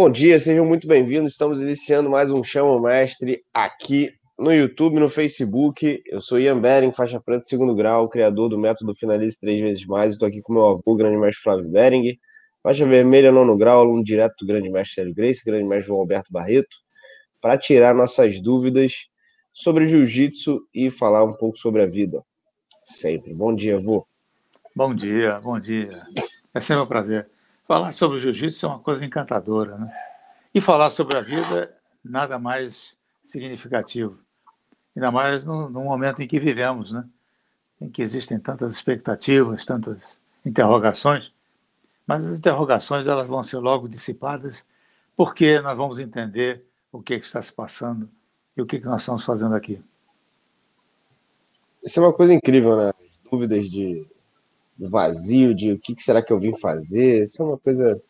[0.00, 1.32] Bom dia, sejam muito bem-vindos.
[1.32, 6.00] Estamos iniciando mais um Chama Mestre aqui no YouTube, no Facebook.
[6.06, 10.12] Eu sou Ian Bering, faixa preta segundo grau, criador do método Finalize Três Vezes Mais.
[10.12, 12.16] Estou aqui com meu avô, grande mestre Flávio Bering.
[12.62, 16.76] Faixa vermelha, nono grau, aluno direto do grande mestre Grace, grande mestre João Alberto Barreto,
[17.40, 19.08] para tirar nossas dúvidas
[19.52, 22.22] sobre jiu-jitsu e falar um pouco sobre a vida.
[22.82, 23.34] Sempre.
[23.34, 24.06] Bom dia, avô.
[24.76, 25.90] Bom dia, bom dia.
[26.54, 27.28] É sempre um prazer.
[27.68, 29.92] Falar sobre jiu-jitsu é uma coisa encantadora, né?
[30.54, 34.18] E falar sobre a vida, nada mais significativo.
[34.96, 37.04] Ainda mais no, no momento em que vivemos, né?
[37.78, 41.30] Em que existem tantas expectativas, tantas interrogações,
[42.06, 44.64] mas as interrogações elas vão ser logo dissipadas,
[45.14, 48.08] porque nós vamos entender o que, que está se passando
[48.56, 49.78] e o que, que nós estamos fazendo aqui.
[51.84, 52.88] Isso é uma coisa incrível, né?
[52.88, 54.06] As dúvidas de
[54.78, 57.22] vazio de o que, será que eu vim fazer.
[57.22, 58.00] Isso é uma coisa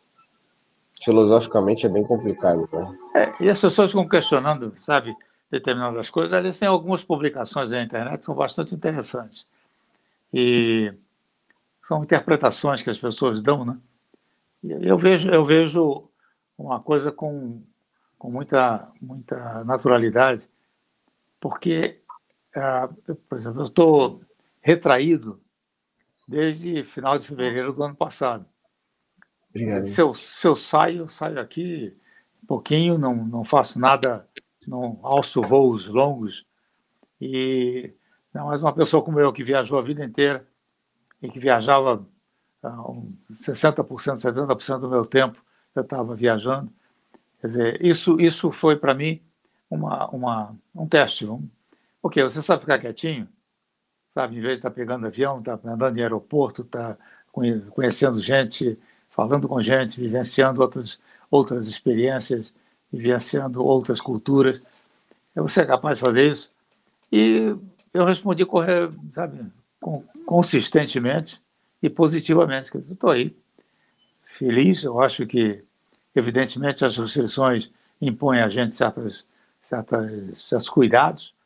[1.02, 2.68] filosoficamente é bem complicado.
[2.72, 2.98] Né?
[3.14, 5.16] É, e as pessoas ficam questionando, sabe,
[5.50, 6.32] determinadas coisas.
[6.32, 9.46] Aliás, tem algumas publicações na internet que são bastante interessantes.
[10.32, 10.92] E
[11.84, 13.78] são interpretações que as pessoas dão, né?
[14.62, 16.08] E eu vejo, eu vejo
[16.58, 17.62] uma coisa com,
[18.18, 20.50] com muita, muita naturalidade,
[21.40, 22.00] porque,
[22.54, 22.88] ah,
[23.28, 24.20] por exemplo, eu estou
[24.60, 25.40] retraído
[26.28, 28.44] desde final de fevereiro do ano passado.
[29.48, 29.86] Obrigado.
[29.86, 31.96] Se eu, se eu saio, eu saio aqui
[32.42, 34.28] um pouquinho, não, não faço nada,
[34.66, 36.46] não alço voos longos.
[37.18, 37.94] E
[38.32, 40.46] não mais uma pessoa como eu que viajou a vida inteira
[41.22, 42.06] e que viajava
[42.62, 45.42] uh, 60%, 70% do meu tempo,
[45.74, 46.70] eu estava viajando.
[47.40, 49.22] Quer dizer, isso, isso foi para mim
[49.70, 51.26] uma, uma, um teste.
[51.26, 51.48] Um,
[52.02, 53.26] ok, você sabe ficar quietinho?
[54.18, 54.36] Sabe?
[54.36, 56.98] Em vez de estar tá pegando avião, estar tá andando em aeroporto, estar tá
[57.70, 58.76] conhecendo gente,
[59.08, 60.98] falando com gente, vivenciando outras,
[61.30, 62.52] outras experiências,
[62.92, 64.60] vivenciando outras culturas.
[65.36, 66.50] Você é capaz de fazer isso?
[67.12, 67.56] E
[67.94, 68.44] eu respondi
[69.14, 69.46] sabe,
[70.26, 71.40] consistentemente
[71.80, 72.72] e positivamente.
[72.72, 73.36] Quer dizer, estou aí,
[74.24, 74.82] feliz.
[74.82, 75.62] Eu acho que,
[76.12, 77.70] evidentemente, as restrições
[78.00, 79.24] impõem a gente certas,
[79.62, 81.37] certas, certos cuidados,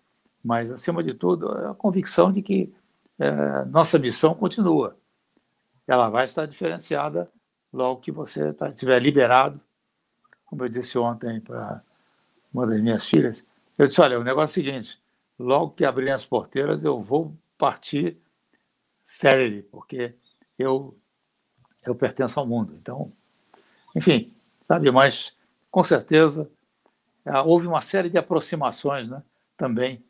[0.44, 2.72] mas, acima de tudo, a convicção de que
[3.18, 4.96] é, nossa missão continua.
[5.86, 7.30] Ela vai estar diferenciada
[7.72, 9.60] logo que você tá, estiver liberado.
[10.44, 11.82] Como eu disse ontem para
[12.52, 13.46] uma das minhas filhas,
[13.78, 15.00] eu disse: olha, o negócio é o seguinte:
[15.38, 18.16] logo que abrirem as porteiras, eu vou partir
[19.04, 20.14] sério, porque
[20.58, 20.96] eu,
[21.84, 22.74] eu pertenço ao mundo.
[22.80, 23.12] Então,
[23.94, 24.34] enfim,
[24.66, 25.36] sabe, mas
[25.70, 26.50] com certeza
[27.44, 29.22] houve uma série de aproximações né,
[29.56, 30.04] também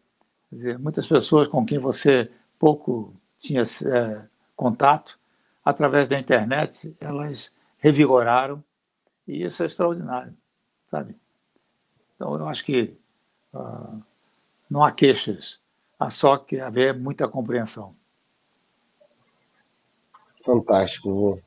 [0.53, 4.23] Dizer, muitas pessoas com quem você pouco tinha é,
[4.55, 5.19] contato,
[5.65, 8.63] através da internet, elas revigoraram
[9.27, 10.37] e isso é extraordinário,
[10.87, 11.17] sabe?
[12.15, 12.95] Então, eu acho que
[13.55, 14.03] uh,
[14.69, 15.59] não há queixas,
[15.99, 17.97] há só que haver muita compreensão.
[20.45, 21.41] Fantástico,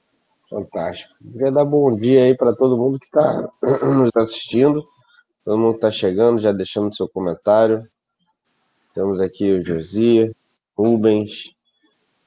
[0.50, 1.14] fantástico.
[1.32, 4.84] Queria dar bom dia aí para todo mundo que está nos assistindo,
[5.44, 7.88] todo mundo que está chegando, já deixando seu comentário.
[8.95, 10.33] Temos aqui o Josia,
[10.73, 11.53] Rubens,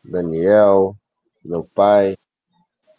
[0.05, 0.95] Daniel,
[1.43, 2.15] meu pai,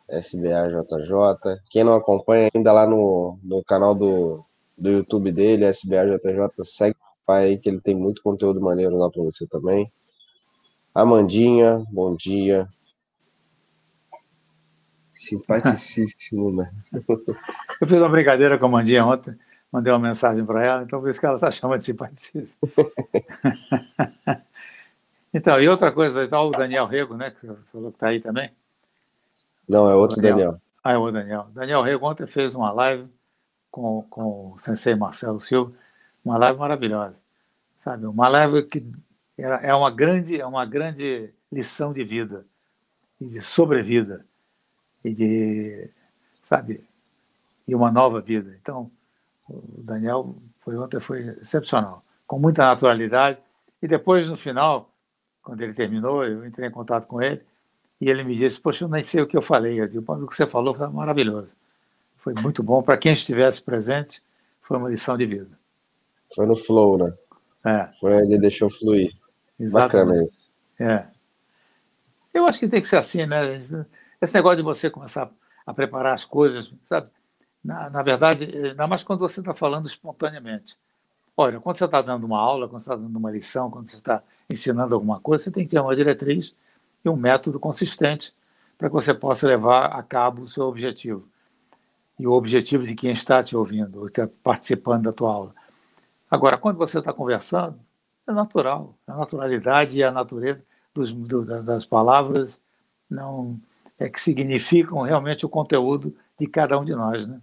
[0.09, 1.59] SBAJJ.
[1.69, 4.43] Quem não acompanha ainda lá no, no canal do,
[4.75, 9.07] do YouTube dele, SBAJJ, segue o pai aí, que ele tem muito conteúdo maneiro lá
[9.07, 9.91] para você também.
[10.91, 12.67] Amandinha, bom dia.
[15.13, 16.67] Simpaticíssimo, né?
[17.79, 19.37] Eu fiz uma brincadeira com a Amandinha ontem
[19.71, 22.57] mandei uma mensagem para ela, então por isso que ela está chamando de simpaticista.
[25.33, 28.19] então, e outra coisa, tá o Daniel Rego, né, que você falou que está aí
[28.19, 28.51] também.
[29.67, 30.37] Não, é outro Daniel.
[30.37, 30.61] Daniel.
[30.83, 31.47] Ah, é o Daniel.
[31.53, 33.07] Daniel Rego ontem fez uma live
[33.69, 35.71] com, com o sensei Marcelo Silva,
[36.23, 37.21] uma live maravilhosa,
[37.77, 38.05] sabe?
[38.05, 38.83] Uma live que
[39.37, 42.45] é uma grande, é uma grande lição de vida
[43.19, 44.25] e de sobrevida
[45.03, 45.89] e de,
[46.41, 46.83] sabe,
[47.67, 48.57] e uma nova vida.
[48.61, 48.91] Então,
[49.49, 53.39] o Daniel foi ontem foi excepcional, com muita naturalidade.
[53.81, 54.91] E depois, no final,
[55.41, 57.41] quando ele terminou, eu entrei em contato com ele
[57.99, 59.79] e ele me disse: Poxa, eu nem sei o que eu falei.
[59.79, 61.51] Eu disse: o que você falou foi maravilhoso.
[62.17, 62.83] Foi muito bom.
[62.83, 64.21] Para quem estivesse presente,
[64.61, 65.57] foi uma lição de vida.
[66.35, 67.13] Foi no flow, né?
[67.65, 67.89] É.
[67.99, 69.11] Foi, ele deixou fluir.
[69.59, 70.05] Exatamente.
[70.05, 70.51] Bacana isso.
[70.79, 71.07] É.
[72.33, 73.55] Eu acho que tem que ser assim, né?
[73.55, 75.31] Esse negócio de você começar
[75.65, 77.09] a preparar as coisas, sabe?
[77.63, 80.77] Na, na verdade, ainda mais quando você está falando espontaneamente.
[81.35, 83.95] Olha, quando você está dando uma aula, quando você está dando uma lição, quando você
[83.95, 86.53] está ensinando alguma coisa, você tem que ter uma diretriz
[87.03, 88.33] e um método consistente
[88.77, 91.27] para que você possa levar a cabo o seu objetivo.
[92.17, 95.51] e o objetivo de quem está te ouvindo, ou está participando da tua aula.
[96.29, 97.79] Agora, quando você está conversando,
[98.27, 100.61] é natural, a naturalidade e a natureza
[100.93, 102.61] dos, do, das palavras
[103.09, 103.59] não
[103.97, 107.39] é que significam realmente o conteúdo de cada um de nós, né?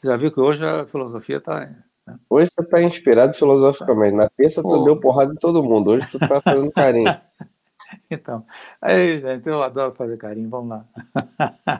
[0.00, 1.60] Você já viu que hoje a filosofia está.
[1.60, 2.18] Né?
[2.30, 4.16] Hoje você está inspirado filosoficamente.
[4.16, 5.90] Na terça tu deu porrada em todo mundo.
[5.90, 7.14] Hoje tu está fazendo carinho.
[8.10, 8.46] então,
[8.80, 10.48] aí, gente, eu adoro fazer carinho.
[10.48, 10.84] Vamos lá.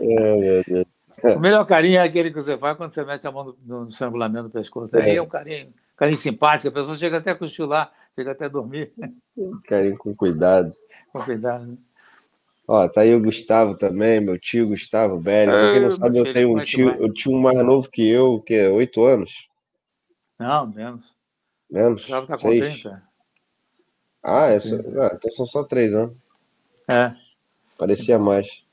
[0.01, 0.87] É, Deus.
[1.37, 3.91] O melhor carinho é aquele que você faz quando você mete a mão no, no
[3.91, 4.97] estrangulamento do pescoço.
[4.97, 5.17] Aí é.
[5.17, 8.91] é um carinho, carinho simpático, a pessoa chega até a cochilar, chega até a dormir.
[9.67, 10.73] Carinho com cuidado.
[11.13, 11.77] Com cuidado, né?
[12.73, 15.51] Ó, tá aí o Gustavo também, meu tio Gustavo Velho.
[15.51, 18.41] Pra quem não sabe, eu tenho um tio, eu tinha um mais novo que eu,
[18.43, 19.49] que é oito anos.
[20.39, 21.13] Não, menos.
[21.69, 22.03] Menos?
[22.03, 22.77] Gustavo tá Seis.
[22.77, 23.03] com 30.
[24.23, 26.17] Ah, é só, ah, então são só três anos.
[26.89, 27.13] É.
[27.77, 28.65] Parecia mais.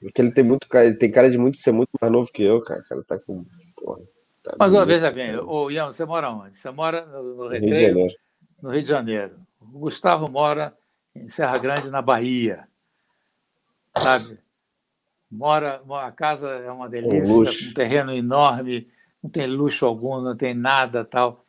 [0.00, 2.42] Porque ele tem muito cara, ele tem cara de muito ser muito mais novo que
[2.42, 2.80] eu, cara.
[2.80, 3.44] O cara tá com.
[3.76, 4.00] Porra,
[4.42, 6.54] tá Mas ó, veja bem, ô Ian, você mora onde?
[6.54, 8.14] Você mora no, no Rio de Janeiro.
[8.62, 9.36] No Rio de Janeiro.
[9.60, 10.74] O Gustavo mora
[11.14, 12.68] em Serra Grande, na Bahia.
[13.96, 14.38] Sabe?
[15.30, 18.88] Mora, a casa é uma delícia, um, terreno enorme,
[19.22, 21.44] não tem luxo algum, não tem nada tal.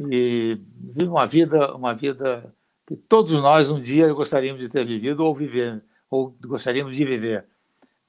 [0.00, 2.54] E vive uma vida, uma vida
[2.86, 7.44] que todos nós um dia gostaríamos de ter vivido ou viver, ou gostaríamos de viver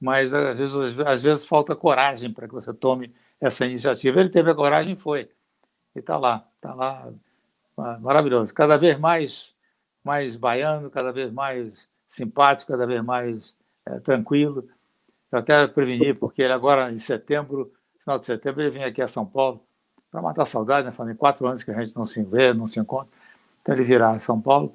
[0.00, 4.18] mas às vezes, às vezes falta coragem para que você tome essa iniciativa.
[4.18, 5.28] Ele teve a coragem e foi.
[5.94, 7.12] E está lá, está lá,
[8.00, 8.54] maravilhoso.
[8.54, 9.54] Cada vez mais,
[10.04, 13.54] mais baiano, cada vez mais simpático, cada vez mais
[13.86, 14.68] é, tranquilo.
[15.30, 19.08] Eu até preveni, porque ele agora, em setembro, final de setembro, ele vem aqui a
[19.08, 19.62] São Paulo
[20.10, 20.92] para matar saudade, né?
[20.92, 23.08] Fazem quatro anos que a gente não se vê, não se encontra.
[23.62, 24.74] Então ele virá a São Paulo.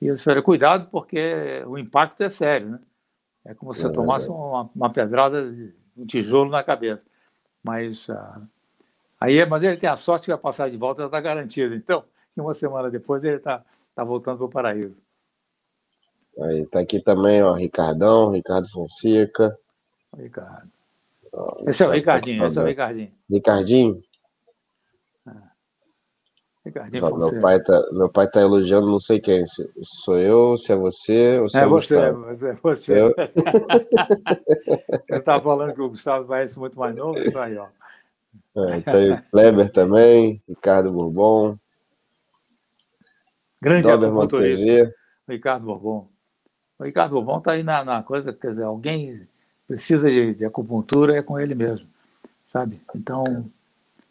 [0.00, 2.80] E eu espero cuidado, porque o impacto é sério, né?
[3.44, 5.52] É como se eu é tomasse uma, uma, pedrada
[5.96, 7.06] um tijolo na cabeça.
[7.62, 8.48] Mas, uh,
[9.20, 11.74] aí, mas ele tem a sorte que a passagem de volta já está garantida.
[11.74, 12.04] Então,
[12.36, 14.96] uma semana depois, ele está tá voltando para o paraíso.
[16.40, 19.56] Aí, tá aqui também, ó, Ricardão, Ricardo Fonseca.
[20.16, 20.70] Ricardo.
[21.66, 23.12] esse é o Ricardinho, esse é o Ricardinho.
[23.30, 24.02] Ricardinho?
[26.64, 30.72] Ricardinho meu pai tá, meu pai tá elogiando, não sei quem, se sou eu, se
[30.72, 32.30] é você ou se é, é você, Gustavo.
[32.30, 33.00] É você.
[33.00, 33.14] Eu...
[35.08, 37.66] você estava falando que o Gustavo parece muito mais novo, tá aí, ó.
[38.54, 41.58] É, tem o Kleber também, Ricardo Bourbon.
[43.62, 44.92] Grande acupunturista,
[45.28, 46.08] Ricardo Bourbon.
[46.80, 49.28] O Ricardo Bourbon está aí na, na, coisa, quer dizer, alguém
[49.68, 51.86] precisa de, de acupuntura, é com ele mesmo,
[52.48, 52.80] sabe?
[52.92, 53.22] Então,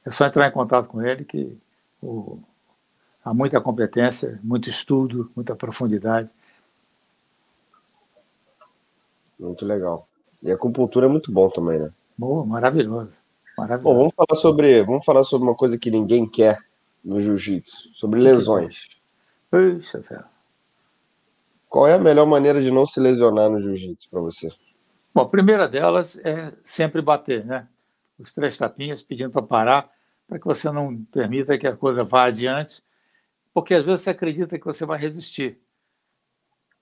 [0.05, 1.57] é só entrar em contato com ele que
[2.01, 2.39] o,
[3.25, 6.29] há muita competência, muito estudo, muita profundidade.
[9.37, 10.07] Muito legal.
[10.41, 11.91] E a acupuntura é muito bom também, né?
[12.17, 13.11] Boa, maravilhoso.
[13.57, 13.83] maravilhoso.
[13.83, 16.57] Bom, vamos falar sobre, vamos falar sobre uma coisa que ninguém quer
[17.03, 19.00] no jiu-jitsu, sobre lesões.
[19.51, 20.23] Puxa, velho.
[21.67, 24.49] Qual é a melhor maneira de não se lesionar no jiu-jitsu para você?
[25.13, 27.67] Bom, a primeira delas é sempre bater, né?
[28.17, 29.91] Os três tapinhas pedindo para parar
[30.31, 32.81] para que você não permita que a coisa vá adiante,
[33.53, 35.59] porque às vezes você acredita que você vai resistir.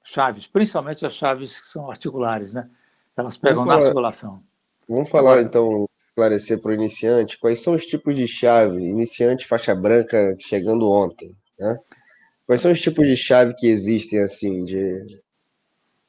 [0.04, 2.70] Chaves, principalmente as chaves que são articulares, né?
[3.18, 4.44] Elas pegam falar, na articulação.
[4.88, 8.84] Vamos falar Agora, então, esclarecer para o iniciante, quais são os tipos de chave?
[8.84, 11.76] Iniciante, faixa branca, chegando ontem, né?
[12.50, 15.06] Quais são os tipos de chave que existem assim de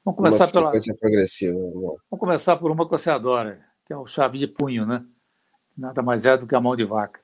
[0.03, 1.53] Vamos começar uma pela progressiva.
[1.53, 5.05] Vamos começar por uma que você adora, que é o chave de punho, né?
[5.77, 7.21] Nada mais é do que a mão de vaca.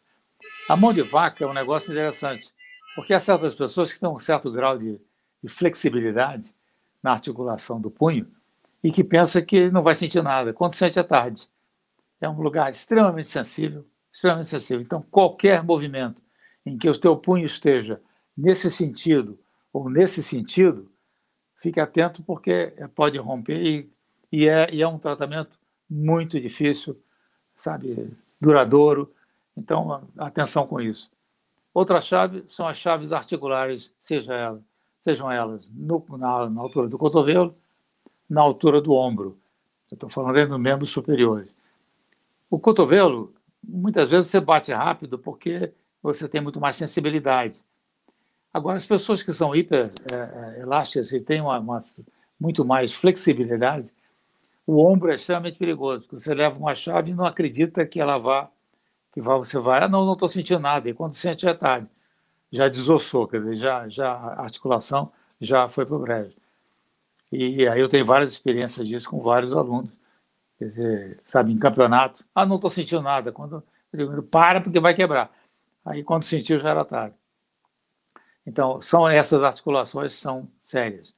[0.68, 2.52] A mão de vaca é um negócio interessante,
[2.94, 5.00] porque há certas pessoas que têm um certo grau de,
[5.42, 6.54] de flexibilidade
[7.02, 8.30] na articulação do punho
[8.84, 10.52] e que pensa que não vai sentir nada.
[10.52, 11.48] Quando sente, é tarde.
[12.20, 14.82] É um lugar extremamente sensível, extremamente sensível.
[14.82, 16.20] Então, qualquer movimento
[16.66, 17.98] em que o teu punho esteja
[18.36, 19.38] nesse sentido
[19.72, 20.90] ou nesse sentido,
[21.56, 23.90] fique atento porque pode romper e,
[24.30, 27.00] e, é, e é um tratamento muito difícil,
[27.54, 29.14] sabe, duradouro
[29.56, 31.10] então, atenção com isso.
[31.72, 34.62] Outra chave são as chaves articulares, seja ela,
[35.00, 37.56] sejam elas no, na, na, altura do cotovelo,
[38.28, 39.38] na altura do ombro.
[39.82, 41.46] estou falando aí no membro superior.
[42.50, 47.64] O cotovelo, muitas vezes você bate rápido porque você tem muito mais sensibilidade.
[48.56, 51.78] Agora, as pessoas que são hiper é, é elásticas e têm uma, uma,
[52.40, 53.92] muito mais flexibilidade,
[54.66, 58.16] o ombro é extremamente perigoso, porque você leva uma chave e não acredita que ela
[58.16, 58.48] vá
[59.12, 61.86] que você vai, ah, não, não estou sentindo nada, e quando sente já é tarde,
[62.50, 66.36] já desossou, quer dizer, já, já a articulação já foi para o brejo.
[67.30, 69.90] E aí eu tenho várias experiências disso com vários alunos
[70.58, 72.24] quer dizer, sabe, em campeonato.
[72.34, 73.30] Ah, não estou sentindo nada.
[73.32, 75.30] Quando eu digo, para porque vai quebrar.
[75.84, 77.14] Aí quando sentiu já era tarde.
[78.46, 81.14] Então, são essas articulações são sérias.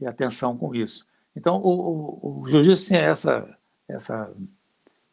[0.00, 1.06] E atenção com isso.
[1.36, 3.56] Então, o, o, o jiu-jitsu tem essa,
[3.88, 4.32] essa,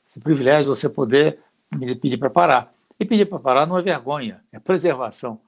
[0.05, 1.39] esse privilégio de você poder
[2.01, 2.73] pedir para parar.
[2.99, 5.39] E pedir para parar não é vergonha, é preservação.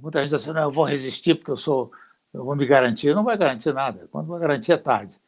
[0.00, 1.92] Muita gente diz assim, não, eu vou resistir porque eu sou,
[2.32, 3.14] eu vou me garantir.
[3.14, 4.08] Não vai garantir nada.
[4.10, 5.20] Quando vai garantir é tarde.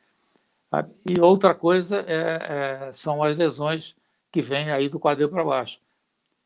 [1.09, 3.95] E outra coisa é, é, são as lesões
[4.33, 5.79] que vêm aí do quadril para baixo.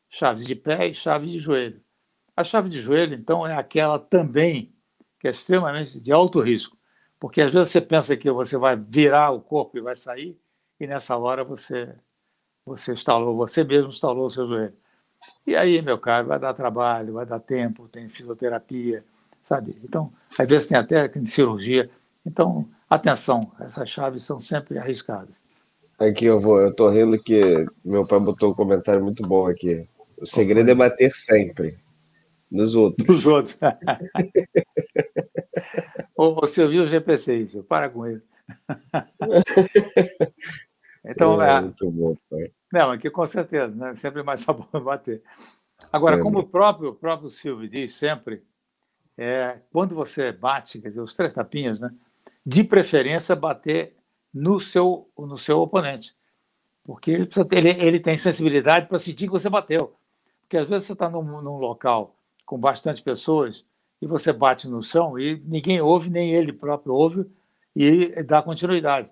[0.09, 1.81] Chaves de pé e chave de joelho.
[2.39, 4.73] A chave de joelho, então, é aquela também
[5.19, 6.77] que é extremamente de alto risco.
[7.19, 10.39] Porque às vezes você pensa que você vai virar o corpo e vai sair,
[10.79, 11.93] e nessa hora você
[12.65, 14.73] você instalou, você mesmo instalou o seu joelho.
[15.45, 19.03] E aí, meu caro, vai dar trabalho, vai dar tempo, tem fisioterapia,
[19.43, 19.75] sabe?
[19.83, 21.89] Então, às vezes tem até cirurgia.
[22.25, 25.35] Então, atenção, essas chaves são sempre arriscadas.
[25.99, 29.85] Aqui eu vou, eu tô rindo que meu pai botou um comentário muito bom aqui.
[30.17, 31.77] O segredo é bater sempre.
[32.51, 33.07] Nos outros.
[33.07, 33.59] Nos outros.
[36.15, 37.63] Você viu o GPC isso?
[37.63, 38.29] Para com isso.
[41.05, 42.51] então, é, é, muito bom, pai.
[42.71, 43.95] Não, aqui com certeza, né?
[43.95, 45.21] sempre mais sabor bater.
[45.91, 48.43] Agora, é, como o próprio, o próprio Silvio diz sempre,
[49.17, 51.91] é, quando você bate, quer dizer, os três tapinhas, né?
[52.45, 53.95] De preferência, bater
[54.33, 56.15] no seu, no seu oponente.
[56.83, 59.95] Porque ele, ter, ele, ele tem sensibilidade para sentir que você bateu.
[60.41, 62.18] Porque às vezes você está num, num local
[62.49, 63.63] com bastante pessoas
[64.01, 67.29] e você bate no chão e ninguém ouve, nem ele próprio ouve,
[67.75, 69.07] e dá continuidade.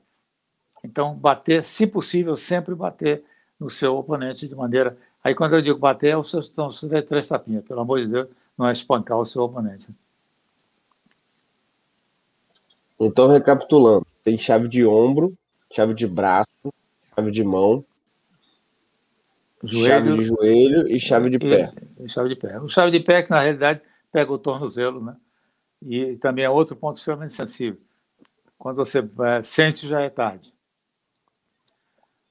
[0.84, 3.24] Então, bater, se possível, sempre bater
[3.60, 4.98] no seu oponente de maneira.
[5.24, 6.72] Aí, quando eu digo bater, é os seus estão
[7.08, 8.28] três tapinhas, pelo amor de Deus,
[8.58, 9.90] não é espancar o seu oponente.
[13.00, 15.38] Então, recapitulando, tem chave de ombro,
[15.72, 16.74] chave de braço,
[17.16, 17.86] chave de mão,
[19.64, 21.72] joelho, chave de joelho e chave de pé.
[22.08, 22.60] Chave de pé.
[22.60, 25.16] O chave de pé, que na realidade pega o tornozelo, né?
[25.82, 27.80] E também é outro ponto extremamente sensível.
[28.58, 30.52] Quando você é, sente, já é tarde.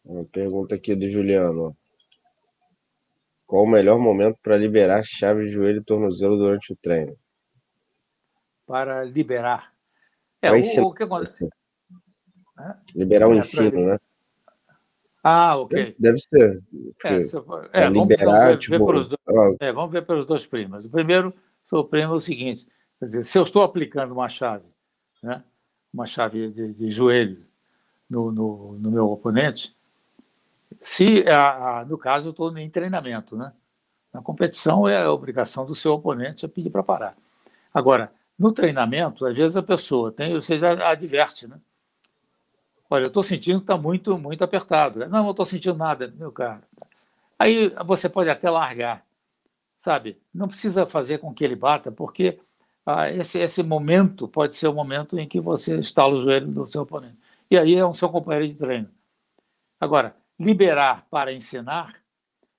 [0.04, 1.76] Uma pergunta aqui do Juliano.
[3.46, 7.16] Qual o melhor momento para liberar chave de joelho e tornozelo durante o treino?
[8.66, 9.72] Para liberar.
[10.42, 11.48] É, o, o, que acontece?
[12.94, 13.80] Liberar o é, ensino, pra...
[13.80, 13.98] né?
[15.28, 15.96] Ah, ok.
[15.98, 16.62] Deve, ser.
[17.72, 20.84] É, é, liberar, vamos, tipo, ver pelos dois, é, vamos ver pelos dois primos.
[20.84, 21.34] O primeiro,
[21.72, 22.68] o primo é o seguinte:
[23.00, 24.66] quer dizer, se eu estou aplicando uma chave,
[25.20, 25.42] né,
[25.92, 27.44] uma chave de, de joelho
[28.08, 29.74] no, no, no, meu oponente,
[30.80, 33.52] se, a, a, no caso, eu estou em treinamento, né?
[34.14, 37.16] Na competição é a obrigação do seu oponente a pedir para parar.
[37.74, 41.58] Agora, no treinamento, às vezes a pessoa tem, você já adverte, né?
[42.88, 45.00] Olha, eu estou sentindo que está muito, muito apertado.
[45.08, 46.62] Não, não estou sentindo nada, meu caro.
[47.38, 49.04] Aí você pode até largar,
[49.76, 50.18] sabe?
[50.32, 52.38] Não precisa fazer com que ele bata, porque
[52.84, 56.68] ah, esse, esse momento pode ser o momento em que você estala o joelho do
[56.68, 57.18] seu oponente.
[57.50, 58.88] E aí é um seu companheiro de treino.
[59.80, 61.96] Agora, liberar para ensinar,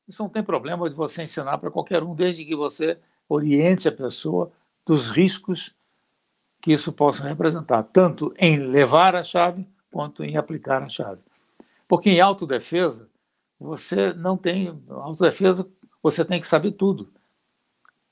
[0.08, 3.92] isso não tem problema de você ensinar para qualquer um, desde que você oriente a
[3.92, 4.52] pessoa
[4.86, 5.74] dos riscos
[6.62, 11.22] que isso possa representar, tanto em levar a chave quanto em aplicar a chave.
[11.88, 13.10] Porque em autodefesa,
[13.60, 14.78] você não tem.
[14.90, 15.68] Autodefesa,
[16.02, 17.10] você tem que saber tudo.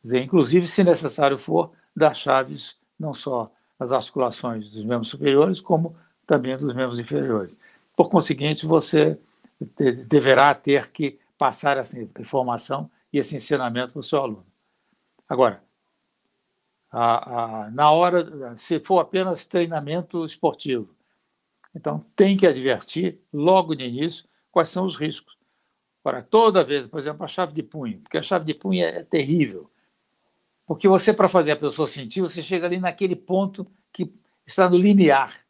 [0.01, 5.95] Dizer, inclusive, se necessário for, dar chaves não só às articulações dos membros superiores, como
[6.25, 7.55] também dos membros inferiores.
[7.95, 9.19] Por conseguinte, você
[10.07, 14.45] deverá ter que passar essa informação e esse ensinamento para o seu aluno.
[15.27, 15.63] Agora,
[16.91, 20.94] a, a, na hora, se for apenas treinamento esportivo,
[21.75, 25.37] então, tem que advertir logo no início quais são os riscos.
[26.03, 28.99] Ora, toda vez, por exemplo, a chave de punho, porque a chave de punho é,
[28.99, 29.69] é terrível.
[30.65, 34.13] Porque você, para fazer a pessoa sentir, você chega ali naquele ponto que
[34.47, 35.45] está no limiar.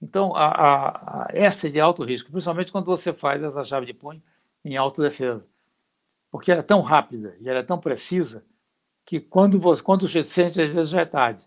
[0.00, 0.88] Então, a, a,
[1.24, 4.22] a, essa é de alto risco, principalmente quando você faz essa chave de punho
[4.64, 5.44] em autodefesa.
[6.30, 8.46] Porque ela é tão rápida e ela é tão precisa
[9.04, 11.44] que quando você quando você sente, às vezes já é tarde.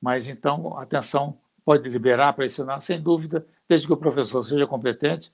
[0.00, 1.38] Mas então, atenção
[1.68, 5.30] pode liberar para ensinar, sem dúvida, desde que o professor seja competente,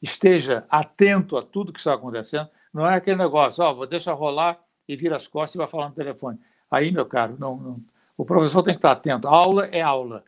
[0.00, 2.48] esteja atento a tudo que está acontecendo.
[2.72, 5.88] Não é aquele negócio, ó, oh, deixa rolar e vira as costas e vai falar
[5.88, 6.38] no telefone.
[6.70, 7.80] Aí, meu caro, não, não,
[8.16, 9.26] o professor tem que estar atento.
[9.26, 10.24] A aula é aula.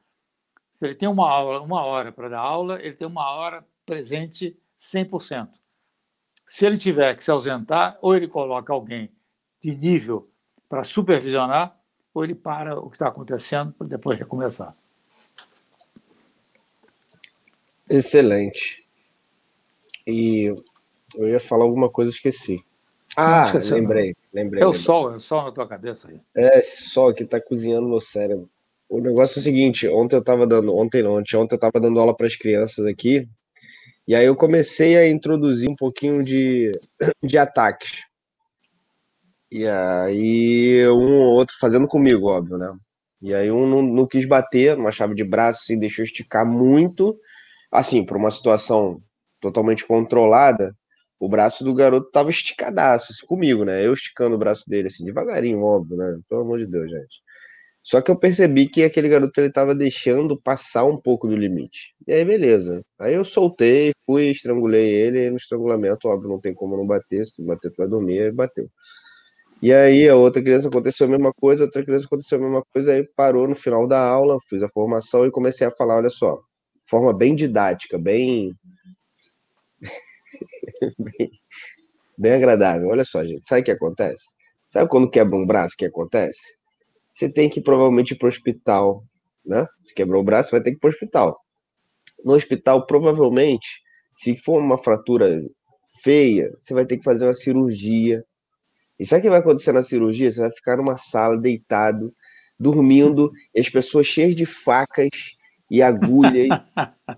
[0.72, 4.58] Se ele tem uma aula, uma hora para dar aula, ele tem uma hora presente
[4.76, 5.50] 100%.
[6.48, 9.08] Se ele tiver que se ausentar, ou ele coloca alguém
[9.62, 10.28] de nível
[10.68, 11.78] para supervisionar,
[12.12, 14.74] ou ele para o que está acontecendo para depois recomeçar.
[17.88, 18.84] Excelente.
[20.06, 20.54] E
[21.16, 22.62] eu ia falar alguma coisa, esqueci.
[23.16, 24.62] Ah, não, lembrei, lembrei.
[24.62, 24.74] É o lembrei.
[24.74, 26.20] sol, é o sol na tua cabeça aí.
[26.36, 28.50] É, esse sol que tá cozinhando no cérebro.
[28.88, 31.80] O negócio é o seguinte, ontem eu tava dando, ontem não, ontem, ontem eu tava
[31.80, 33.26] dando aula para as crianças aqui,
[34.06, 36.70] e aí eu comecei a introduzir um pouquinho de,
[37.22, 38.02] de ataques.
[39.50, 42.72] E aí um ou outro fazendo comigo, óbvio, né?
[43.22, 47.18] E aí um não, não quis bater, uma chave de braço, assim, deixou esticar muito,
[47.74, 49.02] assim, para uma situação
[49.40, 50.74] totalmente controlada,
[51.18, 53.84] o braço do garoto tava esticadaço, assim, comigo, né?
[53.84, 56.18] Eu esticando o braço dele, assim, devagarinho, óbvio, né?
[56.28, 57.22] Pelo amor de Deus, gente.
[57.82, 61.94] Só que eu percebi que aquele garoto ele tava deixando passar um pouco do limite.
[62.06, 62.82] E aí, beleza.
[62.98, 67.34] Aí eu soltei, fui, estrangulei ele, no estrangulamento, óbvio, não tem como não bater, se
[67.36, 68.68] tu bater, tu vai dormir, aí bateu.
[69.62, 72.62] E aí a outra criança aconteceu a mesma coisa, a outra criança aconteceu a mesma
[72.72, 76.10] coisa, aí parou no final da aula, fiz a formação e comecei a falar, olha
[76.10, 76.40] só,
[76.86, 78.54] forma bem didática, bem
[80.98, 81.30] bem,
[82.16, 82.88] bem agradável.
[82.88, 84.24] Olha só, gente, sabe o que acontece?
[84.68, 86.56] Sabe quando quebra um braço, o que acontece?
[87.12, 89.04] Você tem que provavelmente ir para o hospital,
[89.44, 89.66] né?
[89.84, 91.40] Se quebrou o braço, vai ter que ir para o hospital.
[92.24, 93.82] No hospital, provavelmente,
[94.14, 95.40] se for uma fratura
[96.02, 98.24] feia, você vai ter que fazer uma cirurgia
[98.98, 100.30] e sabe o que vai acontecer na cirurgia?
[100.30, 102.14] Você vai ficar numa sala deitado,
[102.58, 105.08] dormindo, e as pessoas cheias de facas
[105.70, 106.48] e agulhas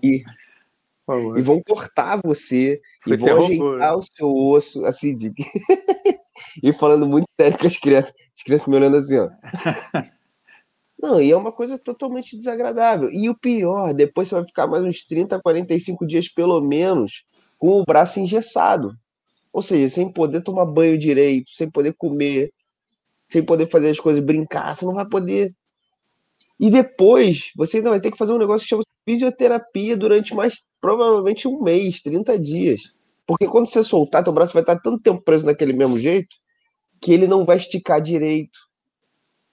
[0.01, 0.23] e,
[1.37, 5.33] e vão cortar você Foi e vão ajeitar o seu osso, assim, de...
[6.61, 9.29] e falando muito sério com as crianças, as crianças me olhando assim, ó.
[10.99, 13.11] Não, e é uma coisa totalmente desagradável.
[13.11, 17.23] E o pior, depois você vai ficar mais uns 30, 45 dias pelo menos
[17.57, 18.97] com o braço engessado.
[19.53, 22.51] Ou seja, sem poder tomar banho direito, sem poder comer,
[23.29, 25.53] sem poder fazer as coisas, brincar, você não vai poder.
[26.59, 30.63] E depois, você ainda vai ter que fazer um negócio que chama fisioterapia durante mais,
[30.81, 32.81] provavelmente um mês, 30 dias.
[33.25, 36.35] Porque quando você soltar, teu braço vai estar tanto tempo preso naquele mesmo jeito
[36.99, 38.57] que ele não vai esticar direito.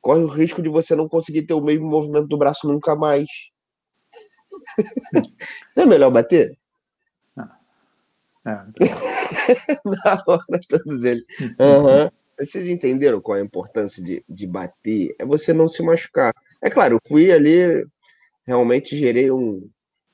[0.00, 3.26] Corre o risco de você não conseguir ter o mesmo movimento do braço nunca mais.
[5.76, 6.56] não é melhor bater?
[8.46, 8.50] É.
[9.84, 11.24] Na hora, todos eles.
[11.40, 12.10] Uhum.
[12.38, 15.14] Vocês entenderam qual é a importância de, de bater?
[15.18, 16.34] É você não se machucar.
[16.64, 17.86] É claro, eu fui ali,
[18.46, 19.68] realmente gerei um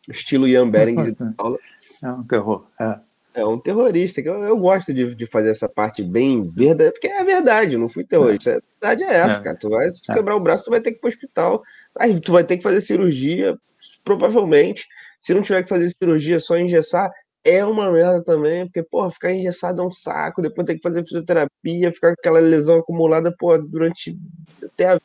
[0.08, 1.56] estilo Ian Bering de aula.
[2.02, 2.66] É um terror.
[2.80, 2.98] É,
[3.34, 4.20] é um terrorista.
[4.20, 8.04] Eu, eu gosto de, de fazer essa parte bem verdade, porque é verdade, não fui
[8.04, 8.60] terrorista.
[8.82, 9.42] A verdade é essa, é.
[9.44, 9.56] cara.
[9.56, 10.14] Tu vai se é.
[10.14, 11.62] quebrar o braço, tu vai ter que ir pro hospital.
[11.96, 13.56] Aí tu vai ter que fazer cirurgia,
[14.02, 14.88] provavelmente.
[15.20, 17.12] Se não tiver que fazer cirurgia, só engessar,
[17.44, 21.04] é uma merda também, porque, porra, ficar engessado é um saco, depois tem que fazer
[21.04, 24.18] fisioterapia, ficar com aquela lesão acumulada, porra, durante
[24.64, 25.00] até a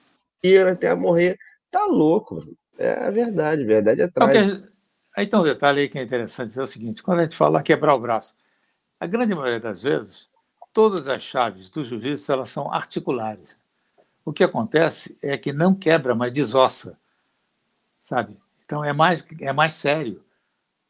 [0.45, 1.37] vida, até morrer.
[1.71, 2.41] Tá louco,
[2.77, 4.71] é a verdade, a verdade é trágica.
[5.15, 7.63] Aí tem um detalhe aí que é interessante, é o seguinte, quando a gente fala
[7.63, 8.35] quebrar o braço,
[8.99, 10.29] a grande maioria das vezes,
[10.73, 13.57] todas as chaves do jiu-jitsu, elas são articulares.
[14.25, 16.97] O que acontece é que não quebra, mas desossa,
[18.01, 18.37] sabe?
[18.65, 20.21] Então é mais, é mais sério.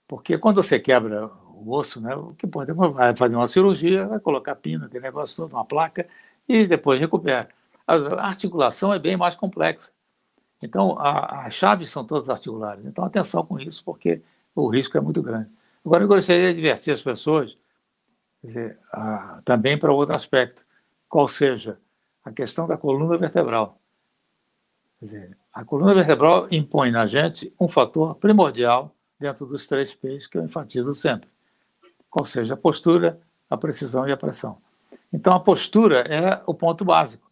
[0.07, 4.19] Porque quando você quebra o osso, né, o que pode vai fazer uma cirurgia, vai
[4.19, 6.07] colocar pina, aquele negócio todo, uma placa,
[6.47, 7.49] e depois recupera.
[7.87, 9.91] A articulação é bem mais complexa.
[10.63, 12.85] Então, as chaves são todas articulares.
[12.85, 14.21] Então, atenção com isso, porque
[14.55, 15.49] o risco é muito grande.
[15.85, 17.57] Agora, eu gostaria de divertir as pessoas
[18.45, 20.65] dizer, a, também para outro aspecto,
[21.09, 21.77] qual seja
[22.23, 23.79] a questão da coluna vertebral.
[24.99, 30.27] Quer dizer, a coluna vertebral impõe na gente um fator primordial dentro dos três P's
[30.27, 31.29] que eu enfatizo sempre.
[32.09, 33.19] Qual seja a postura,
[33.49, 34.57] a precisão e a pressão.
[35.11, 37.24] Então, a postura é o ponto básico.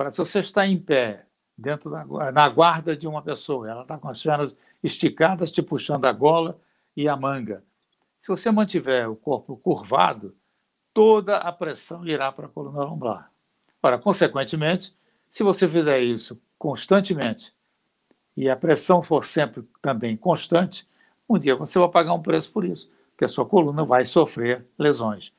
[0.00, 1.26] Agora, se você está em pé,
[1.58, 6.06] dentro da, na guarda de uma pessoa, ela está com as pernas esticadas, te puxando
[6.06, 6.58] a gola
[6.96, 7.62] e a manga.
[8.18, 10.34] Se você mantiver o corpo curvado,
[10.94, 13.30] toda a pressão irá para a coluna lombar.
[13.82, 14.96] Ora, consequentemente,
[15.28, 17.52] se você fizer isso constantemente
[18.34, 20.88] e a pressão for sempre também constante,
[21.28, 24.64] um dia você vai pagar um preço por isso, porque a sua coluna vai sofrer
[24.78, 25.30] lesões.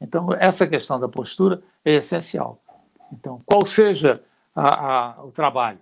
[0.00, 2.62] Então, essa questão da postura é essencial.
[3.12, 4.22] Então, qual seja
[4.54, 5.78] a, a, o trabalho?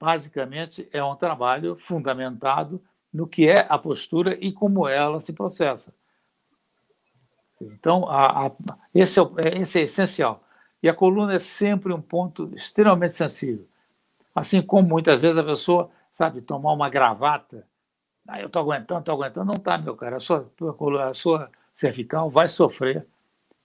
[0.00, 5.94] Basicamente, é um trabalho fundamentado no que é a postura e como ela se processa.
[7.60, 8.50] Então, a,
[8.94, 10.42] esse, é, esse é essencial.
[10.82, 13.66] E a coluna é sempre um ponto extremamente sensível.
[14.34, 17.64] Assim como muitas vezes a pessoa, sabe, tomar uma gravata
[18.26, 19.46] ah, eu estou aguentando, estou aguentando.
[19.46, 20.16] Não está, meu cara.
[20.16, 20.50] A sua,
[21.08, 23.06] a sua cervical vai sofrer.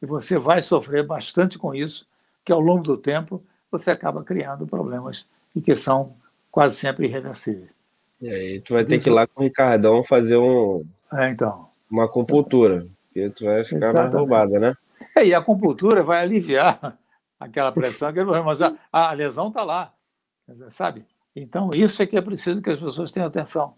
[0.02, 2.08] E você vai sofrer bastante com isso,
[2.48, 6.16] que ao longo do tempo você acaba criando problemas e que são
[6.50, 7.70] quase sempre irreversíveis.
[8.22, 11.68] E aí tu vai ter que ir lá com o Ricardão fazer um, é, então.
[11.92, 14.14] uma acupuntura, porque tu vai ficar Exatamente.
[14.14, 14.78] mais roubada, né?
[15.14, 16.98] É, e a acupuntura vai aliviar
[17.38, 18.14] aquela pressão,
[18.46, 19.94] mas a, a lesão está lá,
[20.70, 21.04] sabe?
[21.36, 23.74] Então, isso é que é preciso que as pessoas tenham atenção,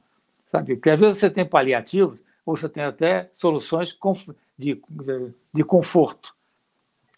[0.45, 0.75] sabe?
[0.75, 3.97] Porque às vezes você tem paliativos, ou você tem até soluções
[4.55, 4.79] de,
[5.51, 6.36] de conforto,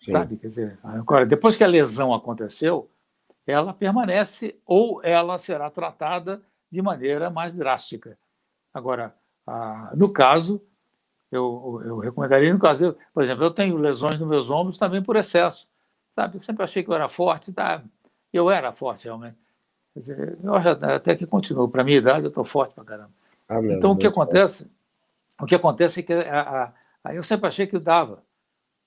[0.02, 0.12] Sim.
[0.12, 0.38] sabe?
[0.38, 2.90] Quer dizer, agora, depois que a lesão aconteceu,
[3.46, 8.18] ela permanece ou ela será tratada de maneira mais drástica.
[8.74, 9.16] Agora,
[9.96, 10.62] no caso,
[11.32, 15.04] eu, eu recomendaria, no caso, eu, por exemplo, eu tenho lesões nos meus ombros também
[15.04, 15.68] por excesso,
[16.16, 16.38] sabe?
[16.38, 17.84] Eu sempre achei que eu era forte, tá?
[18.34, 19.38] eu era forte realmente.
[19.94, 21.68] Quer dizer, eu até que continuo.
[21.68, 23.12] Para minha idade, eu estou forte para caramba.
[23.50, 24.72] Ah, então, o que acontece?
[25.40, 28.24] O que acontece é que a, a, eu sempre achei que dava.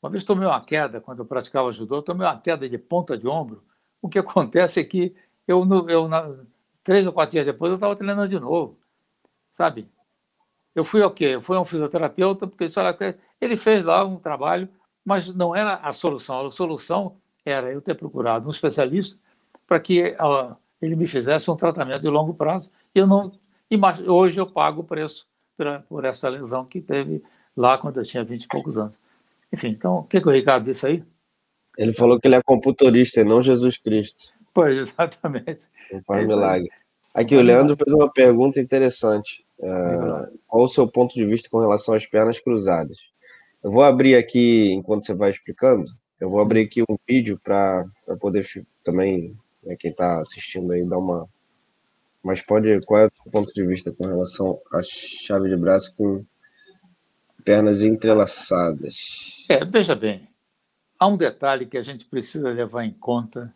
[0.04, 3.26] Uma vez tomei uma queda, quando eu praticava judô, tomei uma queda de ponta de
[3.26, 3.64] ombro.
[4.02, 5.16] O que acontece é que
[5.48, 6.10] eu, eu
[6.84, 8.78] três ou quatro dias depois, eu estava treinando de novo,
[9.50, 9.88] sabe?
[10.74, 11.24] Eu fui ao quê?
[11.24, 12.66] Eu fui a um fisioterapeuta, porque
[13.40, 14.68] ele fez lá um trabalho,
[15.02, 16.48] mas não era a solução.
[16.48, 19.18] A solução era eu ter procurado um especialista
[19.66, 20.14] para que
[20.82, 22.70] ele me fizesse um tratamento de longo prazo.
[22.94, 23.32] E eu não,
[24.06, 25.26] hoje eu pago o preço
[25.88, 27.24] por essa lesão que teve
[27.56, 29.02] lá quando eu tinha 20 e poucos anos.
[29.54, 31.04] Enfim, então, o que, que o Ricardo disse aí?
[31.78, 34.32] Ele falou que ele é computurista e não Jesus Cristo.
[34.52, 35.68] Pois, exatamente.
[35.92, 36.68] Não faz é milagre.
[37.14, 39.44] Aqui, o Leandro fez uma pergunta interessante.
[39.60, 42.98] Uh, qual o seu ponto de vista com relação às pernas cruzadas?
[43.62, 45.86] Eu vou abrir aqui, enquanto você vai explicando,
[46.20, 47.86] eu vou abrir aqui um vídeo para
[48.18, 48.44] poder
[48.82, 51.28] também, né, quem está assistindo aí, dar uma.
[52.24, 52.80] Mas pode.
[52.84, 56.24] Qual é o seu ponto de vista com relação à chave de braço com
[57.44, 59.44] pernas entrelaçadas?
[59.48, 60.28] É, veja bem,
[60.98, 63.54] há um detalhe que a gente precisa levar em conta,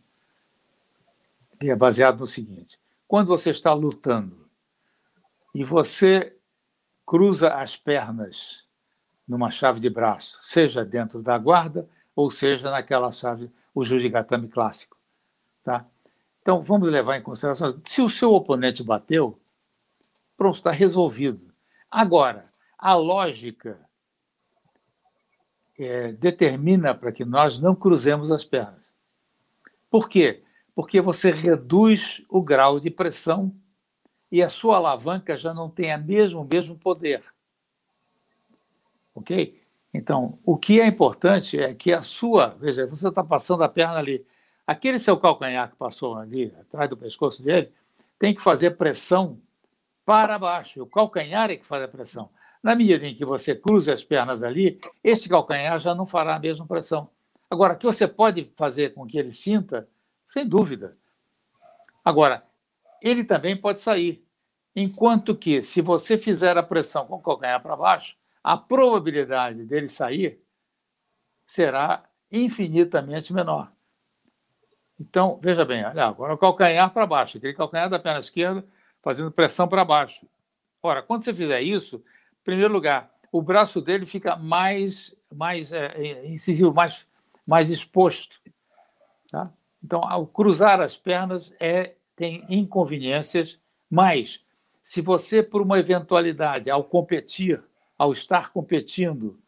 [1.58, 4.48] que é baseado no seguinte: quando você está lutando
[5.54, 6.36] e você
[7.06, 8.66] cruza as pernas
[9.26, 14.96] numa chave de braço, seja dentro da guarda ou seja naquela chave, o judigatame clássico.
[15.62, 15.86] Tá?
[16.42, 19.38] Então, vamos levar em consideração, se o seu oponente bateu,
[20.36, 21.52] pronto, está resolvido.
[21.90, 22.42] Agora,
[22.78, 23.78] a lógica
[25.78, 28.84] é, determina para que nós não cruzemos as pernas.
[29.90, 30.42] Por quê?
[30.74, 33.52] Porque você reduz o grau de pressão
[34.30, 37.24] e a sua alavanca já não tem a mesmo, o mesmo poder.
[39.14, 39.60] Ok?
[39.92, 43.96] Então, o que é importante é que a sua, veja, você está passando a perna
[43.96, 44.24] ali,
[44.66, 47.72] aquele seu calcanhar que passou ali, atrás do pescoço dele,
[48.18, 49.40] tem que fazer pressão
[50.04, 50.82] para baixo.
[50.82, 52.30] O calcanhar é que faz a pressão.
[52.62, 56.38] Na medida em que você cruza as pernas ali, esse calcanhar já não fará a
[56.38, 57.10] mesma pressão.
[57.50, 59.88] Agora, que você pode fazer com que ele sinta,
[60.28, 60.96] sem dúvida.
[62.04, 62.44] Agora,
[63.00, 64.24] ele também pode sair.
[64.74, 69.88] Enquanto que, se você fizer a pressão com o calcanhar para baixo, a probabilidade dele
[69.88, 70.40] sair
[71.46, 73.72] será infinitamente menor.
[75.00, 78.66] Então, veja bem, olha, agora o calcanhar para baixo, aquele calcanhar da perna esquerda
[79.02, 80.26] fazendo pressão para baixo.
[80.82, 82.02] Ora, quando você fizer isso,
[82.48, 87.06] primeiro lugar, o braço dele fica mais, mais é, é incisivo, mais,
[87.46, 88.40] mais exposto.
[89.30, 89.52] Tá?
[89.84, 94.42] Então, ao cruzar as pernas, é, tem inconveniências, mas
[94.82, 97.62] se você, por uma eventualidade, ao competir,
[97.98, 99.38] ao estar competindo,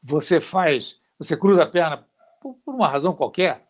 [0.00, 2.06] você faz, você cruza a perna
[2.40, 3.66] por, por uma razão qualquer,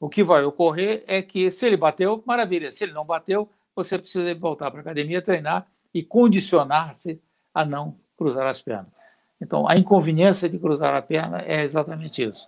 [0.00, 2.72] o que vai ocorrer é que, se ele bateu, maravilha.
[2.72, 7.22] Se ele não bateu, você precisa voltar para a academia, treinar e condicionar-se
[7.56, 8.92] a não cruzar as pernas.
[9.40, 12.46] Então, a inconveniência de cruzar a perna é exatamente isso.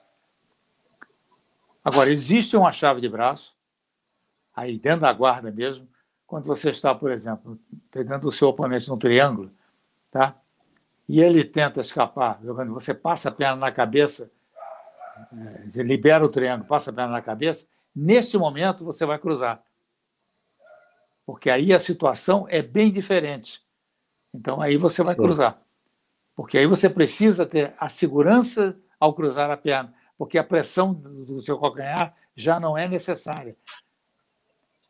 [1.83, 3.57] Agora, existe uma chave de braço,
[4.55, 5.89] aí dentro da guarda mesmo,
[6.27, 7.59] quando você está, por exemplo,
[7.91, 9.51] pegando o seu oponente no triângulo,
[10.11, 10.37] tá?
[11.09, 14.31] E ele tenta escapar, jogando, você passa a perna na cabeça,
[15.33, 17.67] é, libera o triângulo, passa a perna na cabeça,
[17.97, 19.63] neste momento você vai cruzar.
[21.25, 23.67] Porque aí a situação é bem diferente.
[24.35, 25.21] Então aí você vai Sim.
[25.21, 25.61] cruzar.
[26.35, 31.41] Porque aí você precisa ter a segurança ao cruzar a perna, porque a pressão do
[31.41, 33.57] seu calcanhar já não é necessária.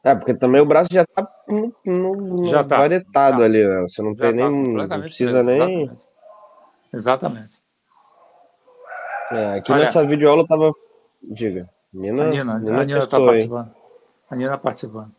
[0.04, 3.44] É, porque também o braço já está no, no, já tá, varetado tá.
[3.44, 3.80] ali, né?
[3.82, 4.74] Você não já tem tá nem.
[4.74, 5.90] Não precisa nem.
[6.92, 7.60] Exatamente.
[9.32, 10.70] É, aqui Olha, nessa videoaula tava.
[11.22, 11.68] Diga.
[11.92, 13.70] Nina, a Nina, Nina, a Nina tá participando.
[14.30, 15.17] A Nina participando.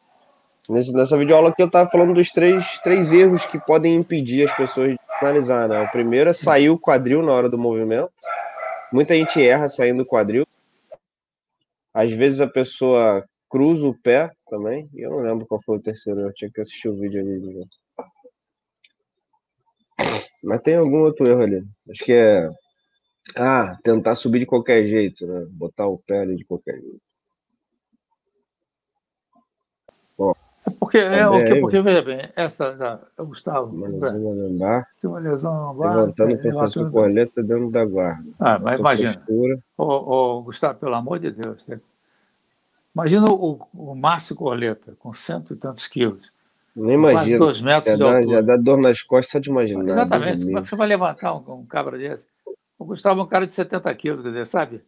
[0.70, 4.92] Nessa videoaula aqui eu tava falando dos três, três erros que podem impedir as pessoas
[4.92, 5.82] de analisar, né?
[5.82, 8.14] O primeiro é sair o quadril na hora do movimento.
[8.94, 10.46] Muita gente erra saindo do quadril.
[11.92, 14.88] Às vezes a pessoa cruza o pé também.
[14.94, 17.68] Eu não lembro qual foi o terceiro, eu tinha que assistir o vídeo ali.
[20.44, 21.64] Mas tem algum outro erro ali.
[21.90, 22.48] Acho que é.
[23.36, 25.48] Ah, tentar subir de qualquer jeito, né?
[25.50, 27.02] Botar o pé ali de qualquer jeito.
[30.16, 30.34] Bom,
[30.70, 33.76] porque, é, o que, porque veja bem, essa da Gustavo.
[33.76, 34.88] Uma lesão no lombar.
[35.00, 35.96] Tem uma lesão lombar.
[35.96, 38.30] Levantando o professor Corneta dentro da guarda.
[38.40, 39.24] Ah, mas imagina.
[39.78, 41.64] Ô, ô, Gustavo, pelo amor de Deus.
[41.68, 41.80] Né?
[42.94, 46.32] Imagina o, o Márcio Corleta, com cento e tantos quilos.
[46.76, 47.38] Nem imagina.
[47.38, 48.28] dois metros já de dá, altura.
[48.28, 49.94] Já dá dor nas costas só de imaginar.
[49.94, 50.46] Exatamente.
[50.46, 52.28] Como é que você vai levantar um, um cabra desse?
[52.78, 54.82] O Gustavo é um cara de 70 quilos, quer dizer, sabe?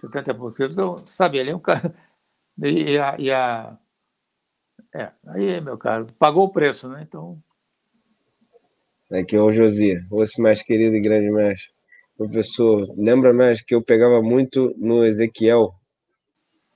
[0.00, 0.78] 70 e poucos quilos.
[0.78, 1.94] Então, sabe, ele é um cara.
[2.56, 3.76] E a, e a.
[4.94, 7.04] É, aí, meu caro, pagou o preço, né?
[7.06, 7.42] Então.
[9.10, 11.72] Aqui, ô Josi, esse mais querido e grande mestre.
[12.16, 15.74] Professor, lembra, mestre, que eu pegava muito no Ezequiel?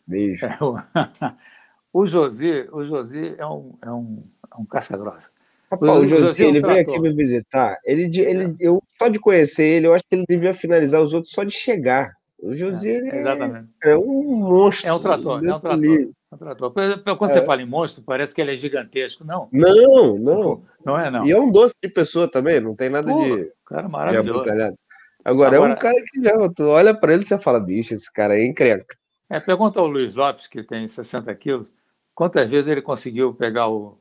[0.07, 0.45] Beijo.
[0.47, 0.75] É, o,
[2.03, 5.31] o Josi, o Josi é um, é um, é um casca-grossa.
[5.71, 7.77] Rapaz, o, o Josi, ele veio aqui me visitar.
[7.85, 8.55] Ele, ele, é.
[8.59, 11.53] eu, só de conhecer ele, eu acho que ele devia finalizar os outros só de
[11.53, 12.13] chegar.
[12.41, 14.89] O Josi é, é um monstro.
[14.89, 15.85] É um trator, é um trator.
[15.85, 16.73] É trator.
[16.73, 19.25] Quando você fala em monstro, parece que ele é gigantesco.
[19.25, 19.49] Não.
[19.53, 20.63] Não, não.
[20.85, 21.27] Não é, não.
[21.27, 23.53] E é um doce de pessoa também, não tem nada Pô, de.
[23.67, 24.45] Cara maravilhoso.
[24.45, 24.77] De Agora,
[25.25, 28.11] Agora, é um cara que já, tu olha para ele e você fala, bicho, esse
[28.13, 28.97] cara é encrenca.
[29.29, 31.67] É, pergunta ao Luiz Lopes, que tem 60 quilos,
[32.15, 33.99] quantas vezes ele conseguiu pegar o,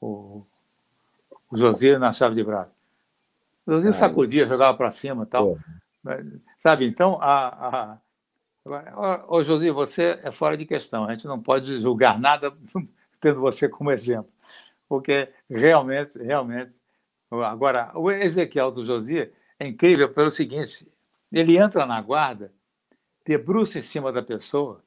[0.00, 0.42] o,
[1.50, 2.70] o José na chave de braço.
[3.66, 5.58] O José sacudia, jogava para cima e tal.
[6.56, 7.98] Sabe, então, a, a,
[9.28, 11.04] o José, você é fora de questão.
[11.04, 12.52] A gente não pode julgar nada
[13.20, 14.30] tendo você como exemplo.
[14.88, 16.72] Porque realmente, realmente.
[17.30, 20.86] Agora, o Ezequiel do José é incrível pelo seguinte:
[21.32, 22.52] ele entra na guarda
[23.24, 24.82] debruça em cima da pessoa,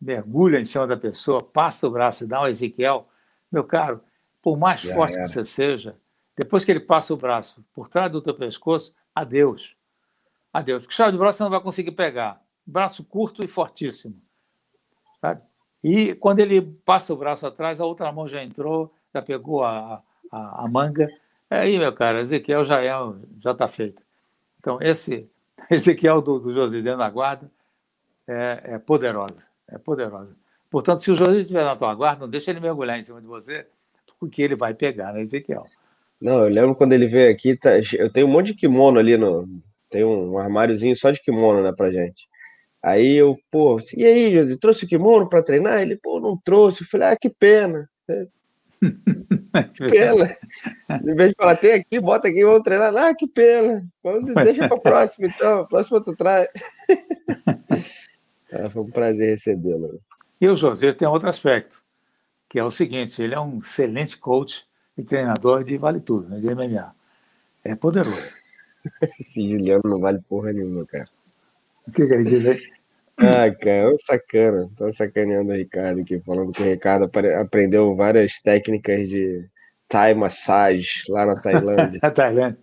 [0.00, 3.08] mergulha em cima da pessoa, passa o braço e dá um Ezequiel,
[3.50, 4.00] meu caro,
[4.40, 5.96] por mais forte que você seja,
[6.36, 9.76] depois que ele passa o braço por trás do teu pescoço, adeus.
[10.52, 10.82] Adeus.
[10.82, 12.41] Porque chave de braço você não vai conseguir pegar.
[12.66, 14.16] Braço curto e fortíssimo.
[15.20, 15.42] Sabe?
[15.82, 20.02] E quando ele passa o braço atrás, a outra mão já entrou, já pegou a,
[20.30, 21.08] a, a manga.
[21.50, 22.92] Aí, meu cara, Ezequiel já é,
[23.40, 24.02] já está feito.
[24.58, 25.28] Então, esse
[25.70, 27.50] Ezequiel do, do José dentro da guarda,
[28.26, 29.48] é, é poderosa.
[29.68, 30.36] É poderosa.
[30.70, 33.26] Portanto, se o José estiver na tua guarda, não deixa ele mergulhar em cima de
[33.26, 33.66] você,
[34.18, 35.66] porque ele vai pegar, né, Ezequiel?
[36.20, 39.16] Não, eu lembro quando ele veio aqui, tá, eu tenho um monte de kimono ali
[39.16, 39.48] no.
[39.90, 42.26] Tem um armáriozinho só de kimono, né, pra gente.
[42.82, 45.80] Aí eu, pô, e aí, José, trouxe o kimono para treinar?
[45.80, 46.82] Ele, pô, não trouxe.
[46.82, 47.88] Eu falei, ah, que pena.
[49.74, 50.36] que pena.
[50.90, 52.94] Em vez de falar, tem aqui, bota aqui, vamos treinar.
[52.96, 53.86] Ah, que pena.
[54.42, 55.64] Deixa para próxima, então.
[55.66, 56.48] Próximo tu traz.
[58.54, 59.98] Ah, foi um prazer recebê-lo.
[60.38, 61.82] E o José tem outro aspecto,
[62.50, 66.38] que é o seguinte: ele é um excelente coach e treinador de vale tudo, né,
[66.38, 66.94] de MMA.
[67.64, 68.30] É poderoso.
[69.18, 71.06] Esse Juliano não vale porra nenhuma, cara.
[71.86, 72.60] O que, que ele diz aí?
[73.18, 74.70] Ah, cara, é um sacana.
[74.76, 79.48] Tô sacaneando o Ricardo aqui, falando que o Ricardo aprendeu várias técnicas de
[79.88, 82.00] Thai massage lá na Tailândia.
[82.02, 82.58] na Tailândia.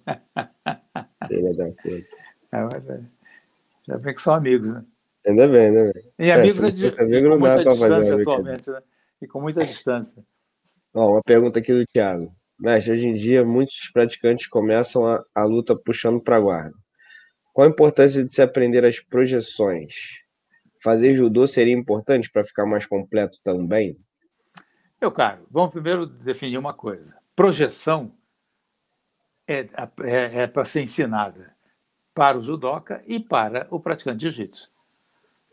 [1.28, 2.18] Filha da puta.
[2.52, 3.02] É, mas é.
[3.88, 4.84] Ainda bem que são amigos, né?
[5.28, 5.92] Ainda bem, né?
[6.18, 8.82] E amigos é, de, amigo com muita distância atualmente, né?
[9.22, 10.24] E com muita distância.
[10.94, 12.34] Ó, uma pergunta aqui do Thiago.
[12.60, 16.74] Mestre, hoje em dia muitos praticantes começam a, a luta puxando para a guarda.
[17.60, 20.24] Qual a importância de se aprender as projeções?
[20.82, 24.00] Fazer judô seria importante para ficar mais completo também?
[25.02, 27.18] Meu caro, vamos primeiro definir uma coisa.
[27.36, 28.14] Projeção
[29.46, 29.68] é,
[30.04, 31.54] é, é para ser ensinada
[32.14, 34.72] para o judoca e para o praticante de jiu-jitsu.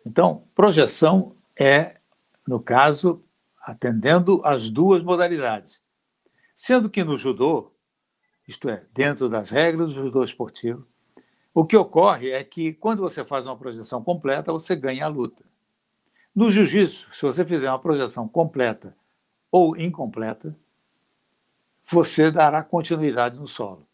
[0.07, 1.97] Então, projeção é,
[2.47, 3.21] no caso,
[3.61, 5.83] atendendo as duas modalidades.
[6.55, 7.73] Sendo que no judô,
[8.47, 10.87] isto é, dentro das regras do judô esportivo,
[11.57, 15.43] o que ocorre é que quando você faz uma projeção completa, você ganha a luta.
[16.35, 18.95] No jiu-jitsu, se você fizer uma projeção completa
[19.51, 20.55] ou incompleta,
[21.91, 23.89] você dará continuidade no solo.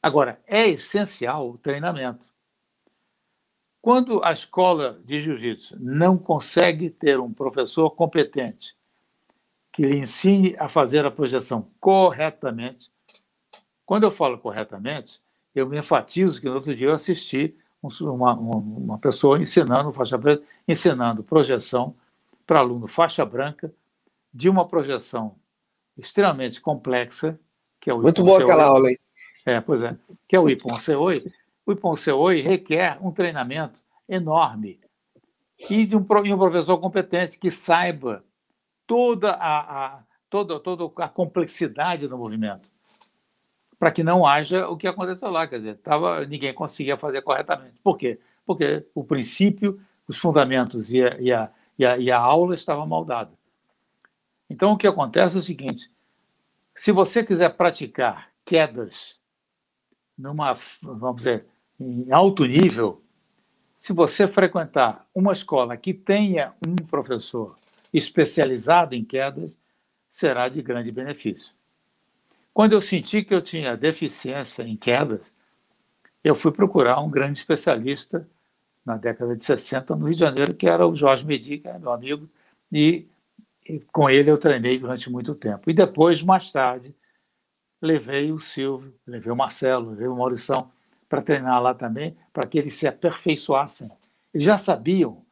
[0.00, 2.24] Agora, é essencial o treinamento.
[3.82, 8.76] Quando a escola de jiu-jitsu não consegue ter um professor competente
[9.72, 12.88] que lhe ensine a fazer a projeção corretamente,
[13.84, 15.23] quando eu falo corretamente,
[15.54, 20.18] eu me enfatizo que no outro dia eu assisti uma, uma, uma pessoa ensinando faixa
[20.18, 21.94] preta, ensinando projeção
[22.46, 23.72] para aluno faixa branca
[24.32, 25.36] de uma projeção
[25.96, 27.38] extremamente complexa,
[27.80, 28.98] que é o Muito boa aquela aula, hein?
[29.46, 31.30] É, pois é, que é o Ipon Seoi,
[31.66, 34.80] o IPONCEOI requer um treinamento enorme
[35.70, 38.24] e de um, e um professor competente que saiba
[38.86, 42.68] toda a, a, toda, toda a complexidade do movimento,
[43.84, 45.46] para que não haja o que aconteceu lá.
[45.46, 47.78] Quer dizer, tava, ninguém conseguia fazer corretamente.
[47.82, 48.18] Por quê?
[48.46, 52.86] Porque o princípio, os fundamentos e a, e a, e a, e a aula estavam
[52.86, 53.34] mal dados.
[54.48, 55.90] Então, o que acontece é o seguinte:
[56.74, 59.20] se você quiser praticar quedas
[60.16, 61.44] numa, vamos dizer,
[61.78, 63.02] em alto nível,
[63.76, 67.54] se você frequentar uma escola que tenha um professor
[67.92, 69.54] especializado em quedas,
[70.08, 71.52] será de grande benefício.
[72.54, 75.20] Quando eu senti que eu tinha deficiência em quedas,
[76.22, 78.28] eu fui procurar um grande especialista
[78.86, 81.80] na década de 60 no Rio de Janeiro, que era o Jorge Medi, que era
[81.80, 82.30] meu amigo,
[82.70, 83.08] e,
[83.68, 85.68] e com ele eu treinei durante muito tempo.
[85.68, 86.94] E depois, mais tarde,
[87.82, 90.70] levei o Silvio, levei o Marcelo, levei o Maurição
[91.08, 93.90] para treinar lá também, para que eles se aperfeiçoassem.
[94.32, 95.24] Eles já sabiam,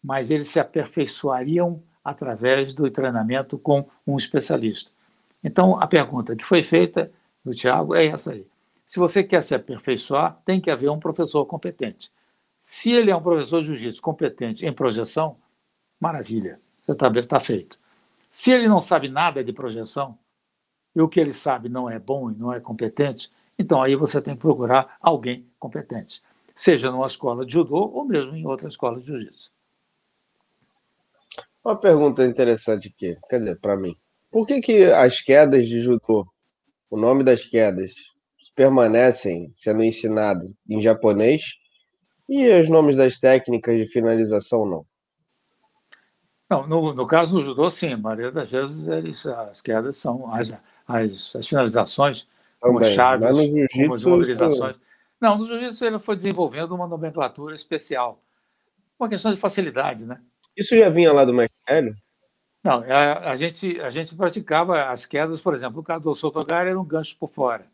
[0.00, 4.92] mas eles se aperfeiçoariam através do treinamento com um especialista.
[5.48, 7.10] Então, a pergunta que foi feita
[7.42, 8.46] do Tiago é essa aí.
[8.84, 12.12] Se você quer se aperfeiçoar, tem que haver um professor competente.
[12.60, 15.38] Se ele é um professor de jiu-jitsu competente em projeção,
[15.98, 17.78] maravilha, você está tá feito.
[18.28, 20.18] Se ele não sabe nada de projeção,
[20.94, 24.20] e o que ele sabe não é bom e não é competente, então aí você
[24.20, 26.22] tem que procurar alguém competente,
[26.54, 29.50] seja numa escola de judô ou mesmo em outra escola de jiu-jitsu.
[31.64, 33.96] Uma pergunta interessante aqui, quer dizer, para mim.
[34.30, 36.26] Por que, que as quedas de judô,
[36.90, 37.92] o nome das quedas,
[38.54, 41.42] permanecem sendo ensinados em japonês
[42.28, 44.84] e os nomes das técnicas de finalização não?
[46.50, 47.92] Não, no, no caso do judô, sim.
[47.92, 50.52] A maioria das vezes eles, as quedas são as,
[50.88, 52.26] as, as finalizações,
[52.58, 53.28] como chaves,
[53.72, 54.76] como as imobilizações.
[55.20, 58.20] Não, no jiu-jitsu ele foi desenvolvendo uma nomenclatura especial.
[58.98, 60.20] Uma questão de facilidade, né?
[60.56, 61.94] Isso já vinha lá do mais velho?
[62.62, 66.14] Não, a, é, a, gente, a gente praticava as quedas, por exemplo, o caso do
[66.14, 67.66] Sotogari era um gancho por fora.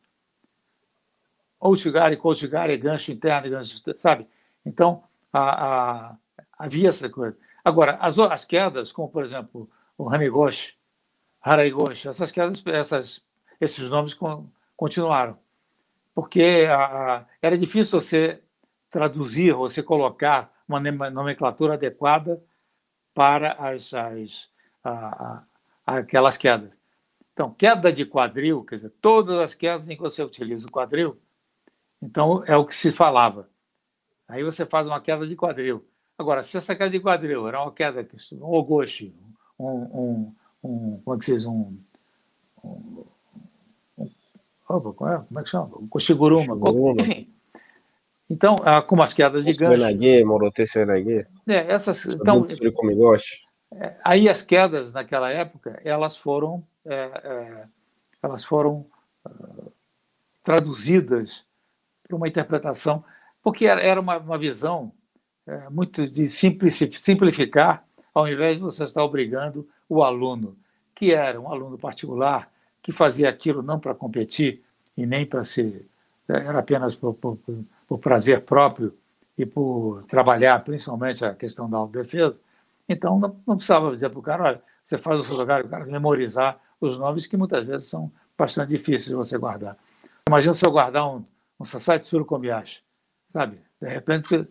[1.58, 4.26] Outigari, Koutigari, gancho interno, gancho, sabe?
[4.66, 6.16] Então, a, a,
[6.58, 7.36] havia essa coisa.
[7.64, 10.76] Agora, as, as quedas, como por exemplo o Hamigoshi,
[11.40, 13.24] Haraigoshi, essas quedas, essas,
[13.60, 14.14] esses nomes
[14.76, 15.38] continuaram.
[16.14, 18.42] Porque a, era difícil você
[18.90, 22.42] traduzir, você colocar uma nomenclatura adequada
[23.14, 24.50] para as, as
[24.84, 25.42] a,
[25.86, 26.70] a, aquelas quedas.
[27.32, 31.18] Então, queda de quadril, quer dizer, todas as quedas em que você utiliza o quadril,
[32.00, 33.48] então é o que se falava.
[34.28, 35.84] Aí você faz uma queda de quadril.
[36.16, 39.12] Agora, se essa queda de quadril era uma queda, um ogoshi,
[39.58, 41.76] um, um, um como é que se diz, um,
[42.62, 43.04] um,
[43.98, 44.10] um
[44.66, 45.76] como é que chama?
[45.76, 46.56] Um koshiguruma,
[47.00, 47.28] enfim.
[48.30, 49.84] Então, ah, como as quedas de gancho...
[49.84, 51.26] Senagi, Morote Senagi.
[51.46, 52.06] É, essas...
[52.06, 52.54] Então, é,
[54.02, 57.64] aí as quedas naquela época elas foram é, é,
[58.22, 58.86] elas foram
[59.26, 59.72] uh,
[60.42, 61.46] traduzidas
[62.02, 63.04] para uma interpretação
[63.42, 64.92] porque era, era uma, uma, visão
[65.46, 67.84] é, muito de simplificar
[68.14, 70.56] ao invés de você estar obrigando o aluno
[70.94, 72.50] que era um aluno particular
[72.82, 74.62] que fazia aquilo não para competir
[74.96, 75.86] e nem para ser
[76.28, 77.38] era apenas por, por,
[77.86, 78.94] por prazer próprio
[79.36, 82.36] e por trabalhar principalmente a questão da autodefesa
[82.88, 85.86] então, não, não precisava dizer para o cara, olha, você faz o lugar, o cara
[85.86, 89.76] memorizar os nomes que muitas vezes são bastante difíceis de você guardar.
[90.28, 91.24] Imagina se eu guardar um,
[91.58, 92.82] um Sasai Tsuru Komiyashi,
[93.32, 93.60] sabe?
[93.80, 94.48] De repente você...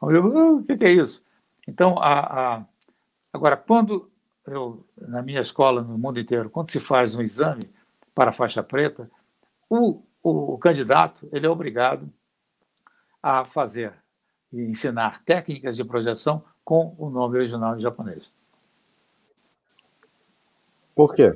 [0.00, 1.24] o que, que é isso?
[1.66, 2.20] Então, a,
[2.56, 2.64] a,
[3.32, 4.10] agora, quando
[4.46, 7.70] eu, na minha escola, no mundo inteiro, quando se faz um exame
[8.14, 9.10] para a faixa preta,
[9.68, 12.08] o, o, o candidato ele é obrigado
[13.22, 13.92] a fazer
[14.52, 18.28] e ensinar técnicas de projeção com o nome original em japonês.
[20.96, 21.32] Por quê?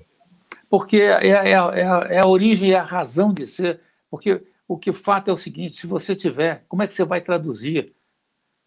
[0.68, 3.80] Porque é, é, é, é a origem e a razão de ser.
[4.10, 7.04] Porque o que o fato é o seguinte: se você tiver, como é que você
[7.04, 7.94] vai traduzir?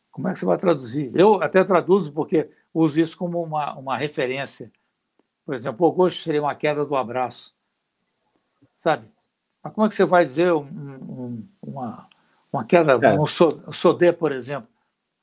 [0.09, 1.11] Como é que você vai traduzir?
[1.13, 4.71] Eu até traduzo porque uso isso como uma, uma referência.
[5.45, 7.53] Por exemplo, o gosto seria uma queda do abraço.
[8.79, 9.05] Sabe?
[9.61, 12.07] Mas como é que você vai dizer um, um, uma,
[12.53, 13.19] uma queda, é.
[13.19, 14.72] um sodê, por exemplo?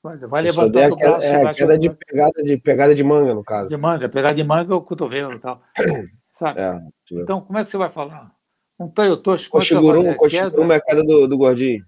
[0.03, 1.27] Vai levantando é o braço.
[1.27, 3.69] É a queda de pegada, de pegada de manga, no caso.
[3.69, 5.63] De manga, pegada de manga ou cotovelo e tal.
[6.33, 6.59] Sabe?
[6.59, 6.81] É,
[7.13, 8.35] então, como é que você vai falar?
[8.79, 11.85] Um Toyotoshi, como Koshiguru, é Koshiguru é a queda do, do gordinho.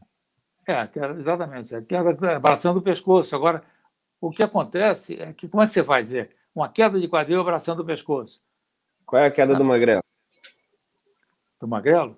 [0.68, 0.88] É,
[1.18, 1.74] exatamente.
[1.74, 3.34] É queda abraçando o pescoço.
[3.34, 3.62] Agora,
[4.20, 6.36] o que acontece é que, como é que você vai dizer?
[6.54, 8.42] Uma queda de quadril abraçando o pescoço.
[9.06, 9.58] Qual é a queda Sabe?
[9.58, 10.02] do magrelo?
[11.58, 12.16] Do magrelo?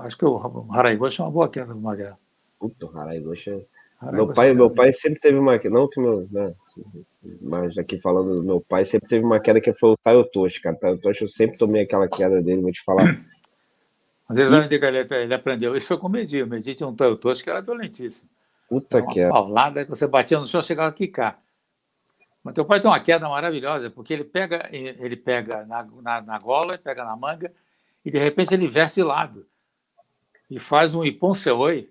[0.00, 2.18] Acho que o Haraigoshi é uma boa queda do magrelo.
[2.58, 3.66] Puta, o Haraigoshi é...
[4.12, 6.54] Meu pai, meu pai sempre teve uma não que meu, né,
[7.40, 10.60] mas aqui falando do meu pai, sempre teve uma queda que foi o Taio Toshi,
[10.60, 10.76] cara.
[10.76, 13.04] Taio Toshi, eu sempre tomei aquela queda dele, vou te falar.
[14.28, 14.74] Às vezes que...
[14.74, 16.42] ele, ele aprendeu isso foi com o Medi.
[16.42, 18.28] O Medi tinha um Taio Toshi que era violentíssimo.
[18.68, 19.28] Puta uma que é.
[19.28, 21.42] paulada que você batia no chão chegava a quicar.
[22.42, 26.38] Mas teu pai tem uma queda maravilhosa, porque ele pega, ele pega na, na, na
[26.38, 27.50] gola, pega na manga,
[28.04, 29.46] e de repente ele veste de lado.
[30.50, 31.90] E faz um Iponseoi,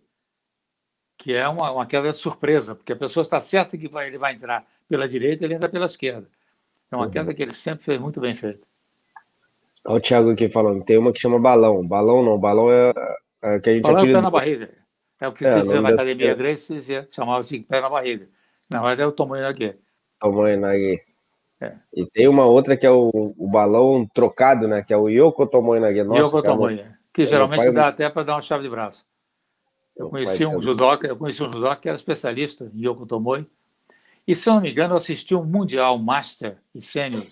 [1.23, 4.17] que é uma, uma queda de surpresa, porque a pessoa está certa que vai, ele
[4.17, 6.27] vai entrar pela direita, ele entra pela esquerda.
[6.91, 7.11] É uma uhum.
[7.11, 8.59] queda que ele sempre fez muito bem feita.
[9.87, 11.87] Olha o Thiago aqui falando, tem uma que chama balão.
[11.87, 12.91] Balão não, balão é,
[13.41, 13.83] é que a gente...
[13.83, 14.69] Balão é pé na barriga.
[15.21, 18.27] É o que é, se dizia na academia grega, se dizia, chamava-se pé na barriga.
[18.69, 19.75] Na verdade é o tamanho daqui.
[20.19, 21.01] Tamanho daqui.
[21.61, 21.73] É.
[21.93, 24.83] E tem uma outra que é o, o balão trocado, né?
[24.85, 28.63] Que é o Yoko Tomoe Yoko Tomoe, que geralmente dá até para dar uma chave
[28.63, 29.05] de braço.
[29.95, 33.47] Eu conheci um judoca, eu conheci um judoca que era especialista em Yoko Tomoe.
[34.27, 37.27] E, se não me engano, eu assisti um Mundial Master e Sênior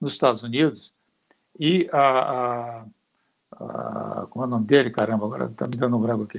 [0.00, 0.92] nos Estados Unidos.
[1.58, 2.86] E a, a,
[3.52, 4.90] a, Como é o nome dele?
[4.90, 6.38] Caramba, agora está me dando um branco aqui.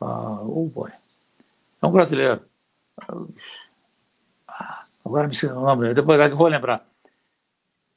[0.00, 0.90] Uh, oh, boy.
[1.80, 2.42] É um brasileiro.
[4.48, 6.86] Ah, agora me ensina o nome, depois eu vou lembrar.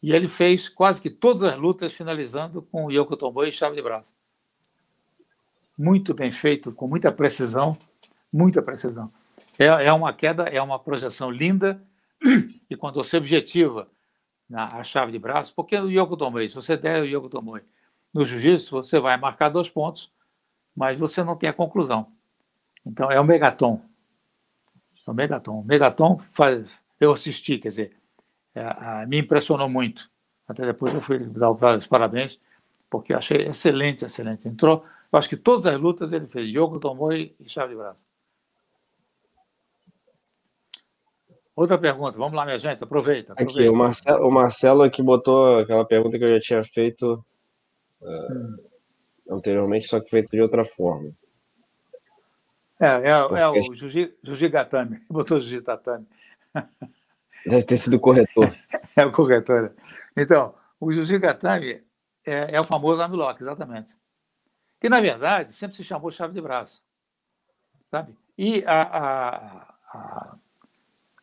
[0.01, 3.75] E ele fez quase que todas as lutas finalizando com o Yoko Tomoe e chave
[3.75, 4.11] de braço
[5.79, 7.77] muito bem feito, com muita precisão,
[8.31, 9.09] muita precisão.
[9.57, 11.81] É, é uma queda, é uma projeção linda,
[12.69, 13.87] e quando você objetiva
[14.49, 17.61] na, a chave de braço, porque o Yoko Tomoe, se você der o Yoko Tomoe
[18.13, 20.11] no jiu-jitsu, você vai marcar dois pontos,
[20.75, 22.11] mas você não tem a conclusão.
[22.85, 23.81] Então, é o megaton.
[25.07, 25.61] É o megaton.
[25.61, 26.69] O megaton faz,
[26.99, 27.95] eu assisti, quer dizer,
[28.53, 30.09] é, me impressionou muito.
[30.45, 32.37] Até depois eu fui dar os parabéns,
[32.89, 34.45] porque achei excelente, excelente.
[34.47, 38.05] Entrou eu acho que todas as lutas ele fez, Yoko Tomoe e chave de braço.
[41.55, 43.33] Outra pergunta, vamos lá, minha gente, aproveita.
[43.33, 43.59] aproveita.
[43.59, 47.25] Aqui, o Marcelo, o Marcelo aqui botou aquela pergunta que eu já tinha feito
[48.01, 51.11] uh, anteriormente, só que feito de outra forma.
[52.79, 56.07] É, é, é o Juji, Juji Gatami, botou Juji Tatami.
[57.45, 58.55] Deve ter sido o corretor.
[58.95, 59.73] é o corretor.
[60.15, 61.83] Então, o Juji Gatami
[62.25, 63.98] é, é o famoso Amilock, exatamente
[64.79, 66.81] que na verdade sempre se chamou chave de braço,
[67.91, 68.15] sabe?
[68.37, 70.35] E a, a, a,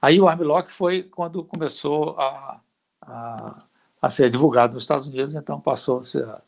[0.02, 2.60] aí o armlock foi quando começou a,
[3.00, 3.58] a,
[4.02, 6.42] a, ser divulgado nos Estados Unidos, então passou -se a,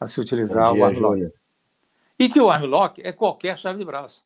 [0.00, 1.32] a se utilizar dia, o armlock.
[2.18, 4.24] E que o armlock é qualquer chave de braço.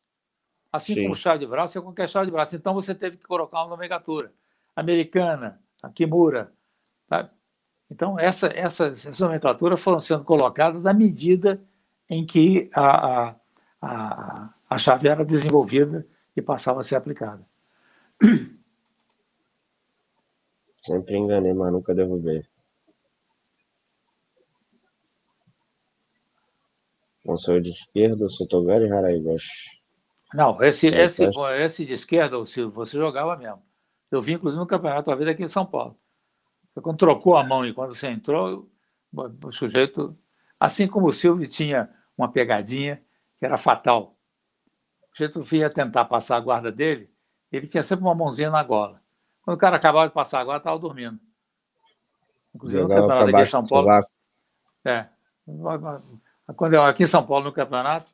[0.71, 1.03] Assim Sim.
[1.03, 2.55] como chave de braço é qualquer chave de braço.
[2.55, 4.31] Então você teve que colocar uma nomenclatura
[4.73, 6.53] americana, a Kimura.
[7.09, 7.29] Sabe?
[7.89, 11.61] Então essa, essas, essas nomenclaturas foram sendo colocadas à medida
[12.11, 13.35] em que a, a,
[13.81, 16.05] a, a chave era desenvolvida
[16.35, 17.47] e passava a ser aplicada.
[20.75, 22.43] Sempre enganei, mas nunca derrubei.
[27.25, 29.81] Console de esquerda, Sotogari e Haraigoshi.
[30.33, 33.63] Não, esse, esse, esse de esquerda, Silvio, você jogava mesmo.
[34.11, 35.97] Eu vi, inclusive, no campeonato uma vez aqui em São Paulo.
[36.81, 38.69] Quando trocou a mão e quando você entrou,
[39.13, 40.17] o sujeito.
[40.59, 43.01] Assim como o Silvio tinha uma pegadinha
[43.39, 44.15] que era fatal.
[45.11, 47.09] O sujeito vinha tentar passar a guarda dele,
[47.51, 49.01] ele tinha sempre uma mãozinha na gola.
[49.43, 51.19] Quando o cara acabava de passar a guarda, estava dormindo.
[52.53, 53.89] Inclusive Jogava no campeonato aqui em São Paulo.
[54.85, 55.09] É.
[56.55, 58.11] Quando eu, aqui em São Paulo, no campeonato,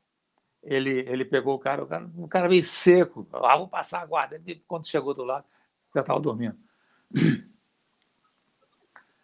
[0.64, 3.28] ele, ele pegou o cara, o cara, o cara veio seco.
[3.34, 4.36] Ah, vou passar a guarda.
[4.36, 5.46] Ele, quando chegou do lado,
[5.94, 6.58] já estava dormindo.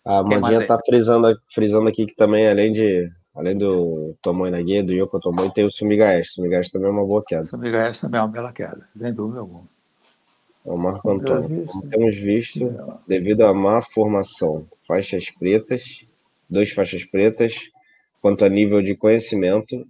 [0.06, 4.94] A Mandinha está frisando, frisando aqui que também, além de Além do Tomoe Nage, do
[4.94, 6.34] Yoko Tomoe, tem o Sumigaeshi.
[6.34, 7.46] Sumigaeshi também é uma boa queda.
[7.46, 9.64] Sumigaeshi também é uma bela queda, sem dúvida alguma.
[10.66, 11.66] É o Marco Antônio.
[11.66, 12.70] Como temos visto,
[13.08, 16.06] devido à má formação, faixas pretas,
[16.50, 17.70] duas faixas pretas,
[18.22, 19.86] quanto a nível de conhecimento,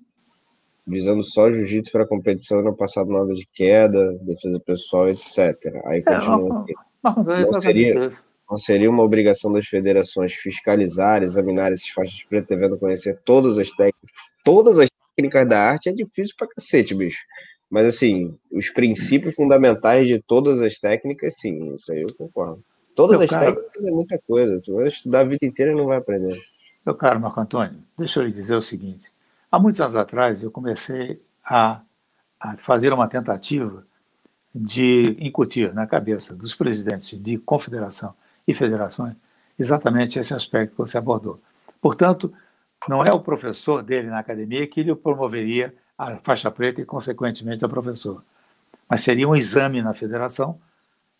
[0.87, 5.81] visando só jiu-jitsu para competição e não passado nada de queda, defesa pessoal, etc.
[5.85, 8.09] Aí continua é, Não seria,
[8.53, 13.71] não seria uma obrigação das federações fiscalizar, examinar esses faixas pretas, devendo conhecer todas as
[13.71, 14.11] técnicas,
[14.43, 15.89] todas as técnicas da arte?
[15.89, 17.23] É difícil pra cacete, bicho.
[17.67, 22.63] Mas, assim, os princípios fundamentais de todas as técnicas, sim, isso aí eu concordo.
[22.95, 23.47] Todas Meu as cara...
[23.47, 24.61] técnicas é muita coisa.
[24.61, 26.39] Tu vai estudar a vida inteira e não vai aprender.
[26.85, 29.11] Meu caro Marco Antônio, deixa eu lhe dizer o seguinte.
[29.51, 31.81] Há muitos anos atrás, eu comecei a,
[32.39, 33.83] a fazer uma tentativa
[34.53, 38.13] de incutir na cabeça dos presidentes de confederação
[38.47, 39.15] e federações,
[39.57, 41.39] exatamente esse aspecto que você abordou.
[41.81, 42.33] Portanto,
[42.87, 47.63] não é o professor dele na academia que lhe promoveria a faixa preta e, consequentemente,
[47.63, 48.23] a professor.
[48.89, 50.59] mas seria um exame na federação,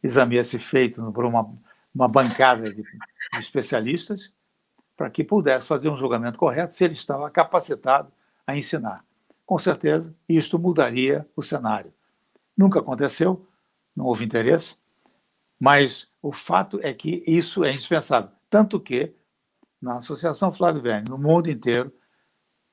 [0.02, 1.50] exame esse feito por uma,
[1.94, 4.32] uma bancada de, de especialistas,
[4.96, 8.12] para que pudesse fazer um julgamento correto se ele estava capacitado
[8.46, 9.04] a ensinar.
[9.46, 11.94] Com certeza, isto mudaria o cenário.
[12.56, 13.46] Nunca aconteceu,
[13.96, 14.76] não houve interesse,
[15.60, 18.32] mas o fato é que isso é indispensável.
[18.50, 19.14] Tanto que,
[19.82, 21.94] na Associação Flávio Verne, no mundo inteiro,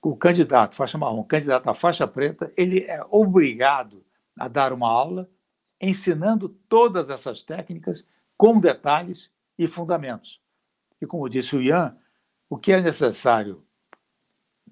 [0.00, 4.04] o candidato faixa marrom, candidato à faixa preta, ele é obrigado
[4.38, 5.28] a dar uma aula
[5.80, 10.40] ensinando todas essas técnicas com detalhes e fundamentos.
[11.02, 11.96] E como disse o Ian,
[12.48, 13.64] o que é necessário,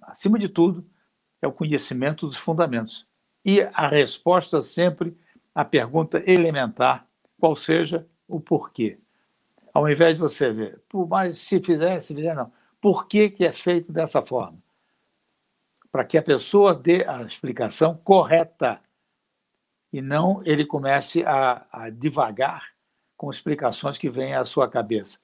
[0.03, 0.89] acima de tudo,
[1.43, 3.05] é o conhecimento dos fundamentos.
[3.45, 5.19] E a resposta sempre
[5.53, 7.09] à pergunta elementar,
[7.41, 8.99] qual seja o porquê.
[9.73, 12.53] Ao invés de você ver, por mais se fizer, se fizer, não.
[12.81, 14.59] Por que, que é feito dessa forma?
[15.91, 18.81] Para que a pessoa dê a explicação correta
[19.93, 22.69] e não ele comece a, a divagar
[23.17, 25.19] com explicações que vêm à sua cabeça.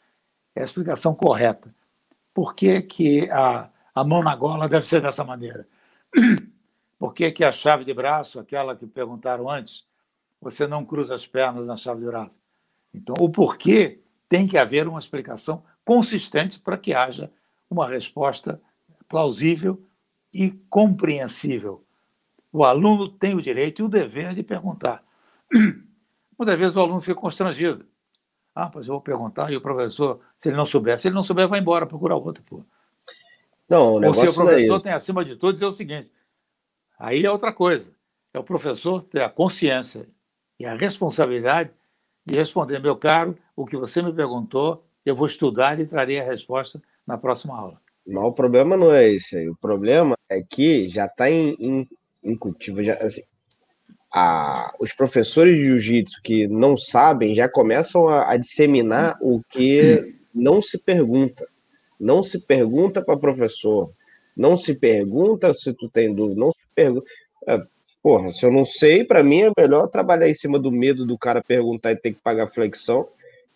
[0.55, 1.73] É a explicação correta.
[2.33, 5.69] Por que, que a, a mão na gola deve ser dessa maneira?
[6.99, 9.87] Por que, que a chave de braço, aquela que perguntaram antes,
[10.41, 12.39] você não cruza as pernas na chave de braço?
[12.95, 17.31] Então, o porquê tem que haver uma explicação consistente para que haja
[17.69, 18.61] uma resposta
[19.09, 19.83] plausível
[20.33, 21.85] e compreensível.
[22.53, 25.05] O aluno tem o direito e o dever de perguntar.
[26.39, 27.85] Muitas vezes o aluno fica constrangido.
[28.55, 31.25] Ah, pois eu vou perguntar e o professor, se ele não souber, se ele não
[31.25, 32.43] souber, vai embora procurar outro.
[32.45, 32.65] Pô.
[33.69, 36.11] Não, o negócio Ou se o professor é tem, acima de tudo, dizer o seguinte:
[36.99, 37.93] aí é outra coisa.
[38.33, 40.09] É o professor ter a consciência
[40.59, 41.71] e a responsabilidade
[42.25, 46.25] de responder, meu caro, o que você me perguntou, eu vou estudar e trarei a
[46.25, 47.81] resposta na próxima aula.
[48.07, 49.49] Mas o problema não é esse aí.
[49.49, 51.89] O problema é que já está em, em,
[52.23, 52.83] incutivo.
[52.83, 53.23] Já, assim,
[54.13, 60.15] a, os professores de jiu-jitsu que não sabem já começam a, a disseminar o que
[60.35, 61.47] não se pergunta.
[61.99, 63.91] Não se pergunta para professor.
[64.37, 66.41] Não se pergunta se tu tem dúvida.
[66.41, 67.07] Não se pergunta.
[68.05, 71.17] Porra, se eu não sei, para mim é melhor trabalhar em cima do medo do
[71.17, 73.09] cara perguntar e ter que pagar flexão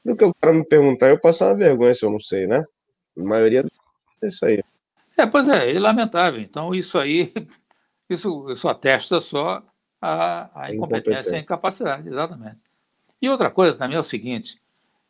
[0.03, 2.47] do que o cara me perguntar e eu passar uma vergonha se eu não sei,
[2.47, 2.65] né?
[3.19, 3.63] A maioria
[4.23, 4.65] é isso aí.
[5.19, 6.41] É, pois é, é lamentável.
[6.41, 7.31] Então, isso aí,
[8.09, 9.63] isso, isso atesta só
[10.01, 12.59] a, a incompetência e a incapacidade, exatamente.
[13.21, 14.59] E outra coisa também é o seguinte: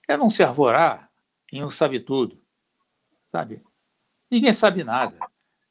[0.08, 1.08] é não se arvorar
[1.52, 2.36] em um sabe-tudo
[3.30, 3.62] sabe?
[4.30, 5.16] Ninguém sabe nada.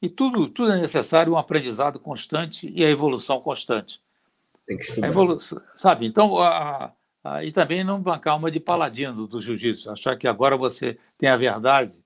[0.00, 4.00] E tudo, tudo é necessário um aprendizado constante e a evolução constante.
[4.66, 5.08] Tem que estudar.
[5.08, 6.06] Evolu sabe?
[6.06, 6.92] Então, a,
[7.24, 11.28] a, e também não bancar uma de paladino do, jiu-jitsu, achar que agora você tem
[11.28, 11.96] a verdade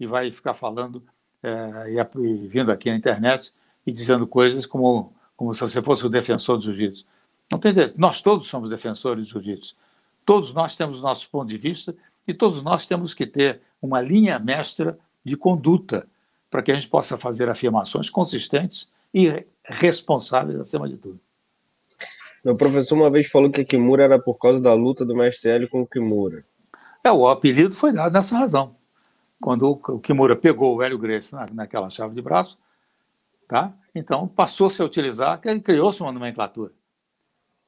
[0.00, 1.02] e vai ficar falando
[1.42, 3.52] é, e, e, vindo aqui na internet
[3.86, 7.04] e dizendo coisas como, como se você fosse o defensor do jiu-jitsu.
[7.50, 7.74] Não tem.
[7.96, 9.76] Nós todos somos defensores do jiu-jitsu.
[10.24, 11.94] Todos nós temos nossos pontos de vista
[12.26, 16.06] e todos nós temos que ter uma linha mestra de conduta
[16.52, 21.18] para que a gente possa fazer afirmações consistentes e responsáveis acima de tudo.
[22.44, 25.68] Meu professor uma vez falou que Kimura era por causa da luta do mestre Hélio
[25.70, 26.44] com o Kimura.
[27.02, 28.76] É, o apelido foi dado nessa razão.
[29.40, 32.58] Quando o Kimura pegou o Hélio Gracie na, naquela chave de braço,
[33.48, 33.72] tá?
[33.94, 36.72] então passou-se a utilizar, criou-se uma nomenclatura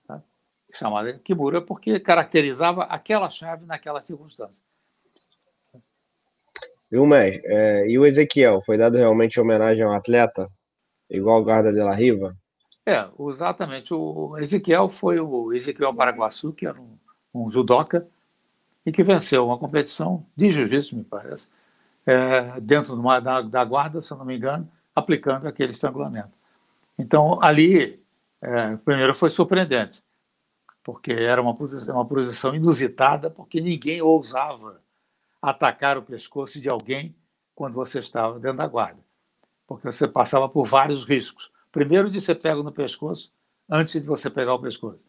[0.06, 0.22] tá?
[0.70, 4.63] chamada Kimura, porque caracterizava aquela chave naquela circunstância.
[6.90, 7.42] Viu, Mestre?
[7.46, 10.48] É, e o Ezequiel, foi dado realmente homenagem ao atleta?
[11.10, 12.36] Igual o Guarda de la Riva?
[12.86, 13.94] É, exatamente.
[13.94, 16.98] O Ezequiel foi o Ezequiel Paraguaçu, que era um,
[17.34, 18.06] um judoca,
[18.84, 21.48] e que venceu uma competição de jiu-jitsu, me parece,
[22.04, 26.32] é, dentro uma, da, da, guarda, se não me engano, aplicando aquele estrangulamento.
[26.98, 28.00] Então, ali,
[28.42, 30.02] é, primeiro foi surpreendente,
[30.82, 34.80] porque era uma posição, uma posição inusitada, porque ninguém ousava
[35.44, 37.14] atacar o pescoço de alguém
[37.54, 38.98] quando você estava dentro da guarda,
[39.66, 41.52] porque você passava por vários riscos.
[41.70, 43.30] Primeiro, de ser pego no pescoço
[43.68, 45.04] antes de você pegar o pescoço.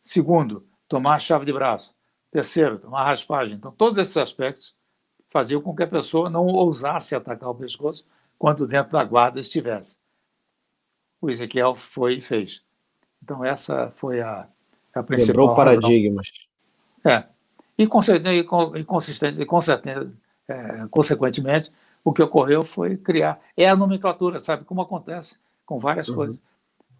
[0.00, 1.94] Segundo, tomar a chave de braço.
[2.30, 3.56] Terceiro, tomar raspagem.
[3.56, 4.74] Então, todos esses aspectos
[5.28, 8.06] faziam com que a pessoa não ousasse atacar o pescoço
[8.38, 9.98] quando dentro da guarda estivesse.
[11.20, 12.62] O Ezequiel foi e fez.
[13.22, 14.48] Então, essa foi a,
[14.94, 16.28] a principal Quebrou paradigmas.
[17.04, 17.24] É.
[17.78, 17.86] E,
[20.48, 21.72] é, consequentemente,
[22.04, 23.40] o que ocorreu foi criar.
[23.56, 24.64] É a nomenclatura, sabe?
[24.64, 26.16] Como acontece com várias uhum.
[26.16, 26.42] coisas.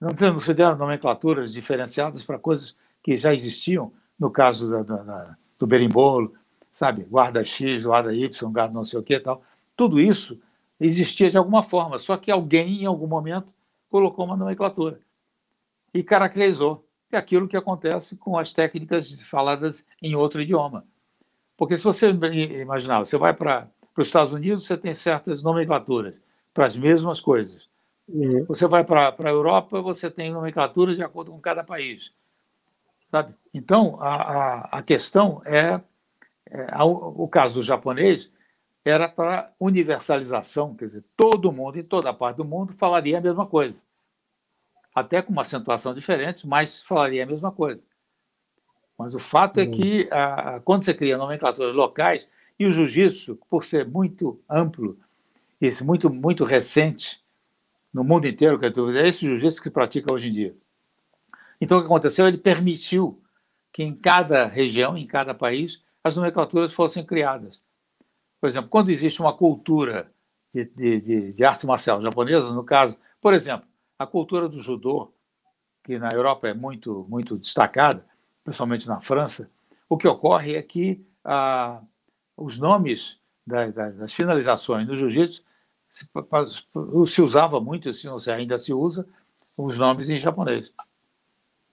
[0.01, 5.66] Não, se deram nomenclaturas diferenciadas para coisas que já existiam, no caso da, da, do
[5.66, 6.33] berimbolo,
[6.73, 7.03] sabe?
[7.03, 9.43] Guarda X, guarda Y, guarda não sei o que tal.
[9.77, 10.41] Tudo isso
[10.81, 13.53] existia de alguma forma, só que alguém, em algum momento,
[13.89, 14.99] colocou uma nomenclatura
[15.93, 16.85] e caracterizou.
[17.16, 20.84] É aquilo que acontece com as técnicas faladas em outro idioma.
[21.56, 26.20] Porque se você imaginar, você vai para os Estados Unidos, você tem certas nomenclaturas
[26.52, 27.68] para as mesmas coisas.
[28.08, 28.44] Uhum.
[28.46, 32.12] Você vai para a Europa, você tem nomenclaturas de acordo com cada país.
[33.10, 33.34] Sabe?
[33.52, 35.80] Então, a, a, a questão é,
[36.50, 38.30] é a, o caso do japonês
[38.84, 43.46] era para universalização, quer dizer, todo mundo, em toda parte do mundo, falaria a mesma
[43.46, 43.82] coisa.
[44.95, 47.80] Até com uma acentuação diferente, mas falaria a mesma coisa.
[48.99, 52.28] Mas o fato é que, a, quando você cria nomenclaturas locais,
[52.59, 54.99] e o jiu-jitsu, por ser muito amplo,
[55.61, 57.22] esse muito, muito recente
[57.93, 60.57] no mundo inteiro, é esse jiu-jitsu que se pratica hoje em dia.
[61.61, 62.26] Então, o que aconteceu?
[62.26, 63.20] Ele permitiu
[63.72, 67.61] que em cada região, em cada país, as nomenclaturas fossem criadas.
[68.40, 70.12] Por exemplo, quando existe uma cultura
[70.53, 73.66] de, de, de, de arte marcial japonesa, no caso, por exemplo,
[74.03, 75.12] a cultura do judô,
[75.84, 78.05] que na Europa é muito, muito destacada,
[78.44, 79.50] principalmente na França,
[79.88, 81.80] o que ocorre é que ah,
[82.36, 85.42] os nomes das, das finalizações no jiu-jitsu
[85.88, 86.09] se,
[87.07, 89.07] se, usava muito, se se ainda se usa,
[89.57, 90.72] os nomes em japonês.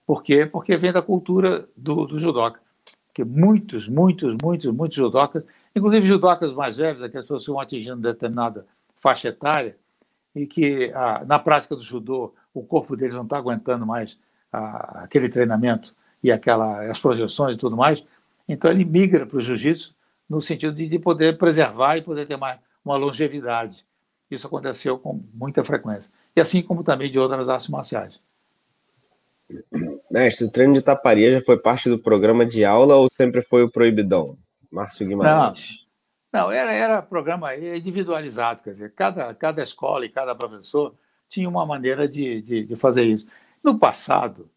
[0.06, 0.44] Por quê?
[0.44, 2.60] Porque vem da cultura do, do judoca.
[3.14, 5.42] Que muitos, muitos, muitos, muitos judocas,
[5.74, 8.66] inclusive judocas mais velhos, aquelas pessoas que vão atingindo determinada
[8.96, 9.76] faixa etária,
[10.34, 14.18] e que ah, na prática do judô o corpo deles não está aguentando mais
[14.52, 18.04] ah, aquele treinamento e aquela, as projeções e tudo mais,
[18.48, 19.94] então ele migra para o jiu-jitsu
[20.28, 23.84] no sentido de, de, poder preservar e poder ter uma, uma longevidade.
[24.30, 26.12] Isso aconteceu com muita frequência.
[26.36, 28.20] E assim como também de outras artes marciais.
[30.08, 33.64] Mestre, o treino de taparia já foi parte do programa de aula ou sempre foi
[33.64, 34.38] o proibidão?
[34.70, 35.80] Márcio Guimarães.
[35.80, 35.89] Não,
[36.32, 40.94] não era, era programa individualizado, quer dizer, cada, cada escola e cada professor
[41.28, 43.26] tinha uma maneira de, de, de fazer isso.
[43.62, 44.48] No passado,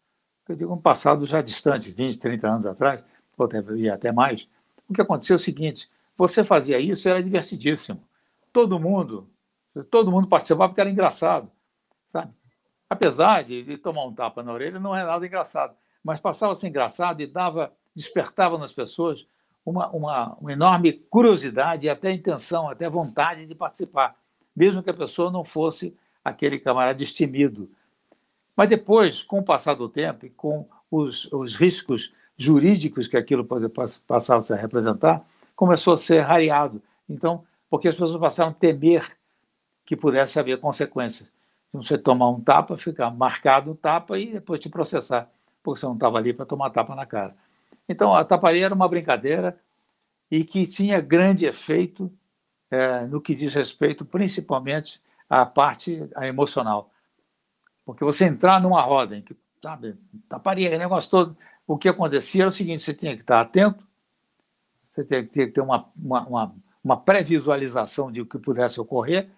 [0.48, 3.02] eu digo um passado já distante, 20, 30 anos atrás,
[3.36, 3.58] ou até,
[3.90, 4.48] até mais,
[4.88, 8.02] o que aconteceu é o seguinte: você fazia isso, era divertidíssimo.
[8.52, 9.28] Todo mundo,
[9.90, 11.50] todo mundo participava porque era engraçado,
[12.06, 12.32] sabe?
[12.88, 16.56] Apesar de, de tomar um tapa na orelha, não é nada engraçado, mas passava a
[16.56, 19.26] ser engraçado e dava, despertava nas pessoas
[19.64, 24.14] uma, uma, uma enorme curiosidade e até intenção, até vontade de participar,
[24.54, 27.70] mesmo que a pessoa não fosse aquele camarada destemido.
[28.56, 33.46] Mas depois, com o passar do tempo e com os, os riscos jurídicos que aquilo
[34.06, 35.24] passava a representar,
[35.56, 36.82] começou a ser rareado.
[37.08, 39.16] Então, porque as pessoas passaram a temer
[39.84, 41.28] que pudesse haver consequências.
[41.72, 45.28] Você tomar um tapa, ficar marcado o tapa e depois te processar,
[45.62, 47.34] porque você não estava ali para tomar tapa na cara.
[47.88, 49.58] Então, a taparia era uma brincadeira
[50.30, 52.10] e que tinha grande efeito
[52.70, 56.90] é, no que diz respeito principalmente à parte à emocional.
[57.84, 59.96] Porque você entrar numa roda em que, sabe,
[60.28, 63.86] taparia, negócio todo, o que acontecia era o seguinte: você tinha que estar atento,
[64.88, 69.28] você tinha que ter uma, uma, uma, uma pré-visualização de o que pudesse ocorrer,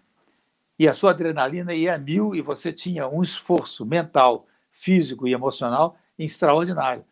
[0.79, 5.33] e a sua adrenalina ia a mil e você tinha um esforço mental, físico e
[5.33, 7.05] emocional extraordinário.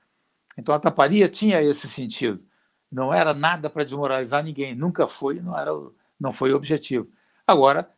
[0.57, 2.43] Então a taparia tinha esse sentido.
[2.91, 5.71] Não era nada para desmoralizar ninguém, nunca foi, não era,
[6.19, 7.09] não foi o objetivo.
[7.47, 7.91] Agora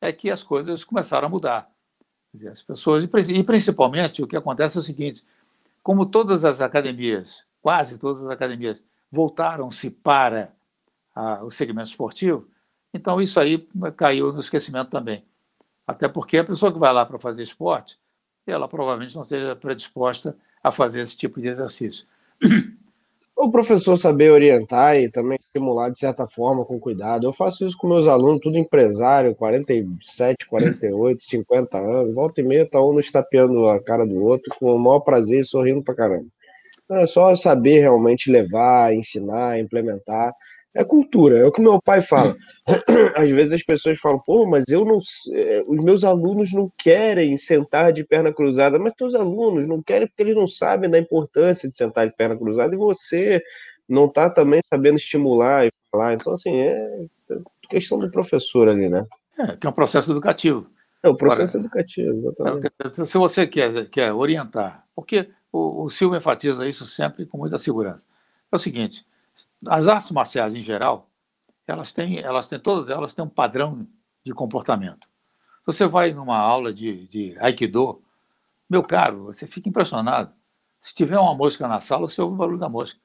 [0.00, 1.70] é que as coisas começaram a mudar.
[2.32, 5.24] Dizer, as pessoas e principalmente o que acontece é o seguinte:
[5.82, 10.52] como todas as academias, quase todas as academias, voltaram-se para
[11.14, 12.48] a, o segmento esportivo,
[12.92, 15.24] então isso aí caiu no esquecimento também.
[15.86, 17.98] Até porque a pessoa que vai lá para fazer esporte,
[18.46, 22.06] ela provavelmente não esteja predisposta a fazer esse tipo de exercício.
[23.36, 27.26] O professor saber orientar e também estimular de certa forma, com cuidado.
[27.26, 32.14] Eu faço isso com meus alunos, tudo empresário, 47, 48, 50 anos.
[32.14, 35.44] Volta e meia, tá um estapeando a cara do outro com o maior prazer e
[35.44, 36.26] sorrindo pra caramba.
[36.84, 40.32] Então, é só saber realmente levar, ensinar, implementar.
[40.74, 42.36] É cultura, é o que meu pai fala.
[43.16, 44.98] Às vezes as pessoas falam, pô, mas eu não.
[45.32, 50.08] Eh, os meus alunos não querem sentar de perna cruzada, mas teus alunos não querem
[50.08, 53.40] porque eles não sabem da importância de sentar de perna cruzada e você
[53.88, 56.14] não está também sabendo estimular e falar.
[56.14, 57.04] Então, assim, é
[57.68, 59.06] questão do professor ali, né?
[59.38, 60.66] É, que é um processo educativo.
[61.04, 62.72] É o processo Agora, educativo, exatamente.
[63.00, 67.58] É, se você quer, quer orientar, porque o, o Silvio enfatiza isso sempre com muita
[67.58, 68.08] segurança.
[68.50, 69.06] É o seguinte
[69.66, 71.08] as artes marciais em geral,
[71.66, 73.86] elas têm, elas têm todas elas têm um padrão
[74.24, 75.08] de comportamento.
[75.66, 78.02] Você vai numa aula de, de Aikido,
[78.68, 80.32] meu caro, você fica impressionado.
[80.80, 83.00] Se tiver uma mosca na sala, você ouve o barulho da mosca.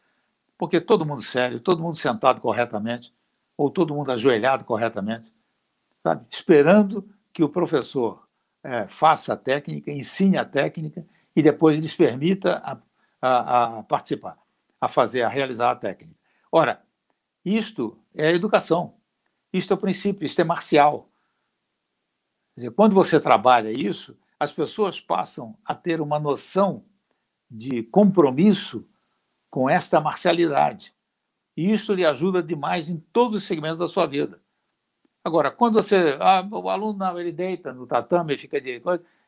[0.57, 3.13] Porque todo mundo sério, todo mundo sentado corretamente,
[3.55, 5.33] ou todo mundo ajoelhado corretamente,
[6.03, 6.25] sabe?
[6.29, 8.27] esperando que o professor
[8.63, 11.05] é, faça a técnica, ensine a técnica
[11.35, 12.77] e depois lhes permita a,
[13.21, 14.37] a, a participar,
[14.79, 16.18] a fazer, a realizar a técnica.
[16.51, 16.83] Ora,
[17.45, 18.95] isto é educação,
[19.53, 21.09] isto é o princípio, isto é marcial.
[22.53, 26.85] Quer dizer, quando você trabalha isso, as pessoas passam a ter uma noção
[27.49, 28.87] de compromisso
[29.49, 30.93] com esta marcialidade.
[31.57, 34.41] E isso lhe ajuda demais em todos os segmentos da sua vida.
[35.23, 36.17] Agora, quando você.
[36.19, 38.81] Ah, o aluno não, ele deita no tatame, fica de.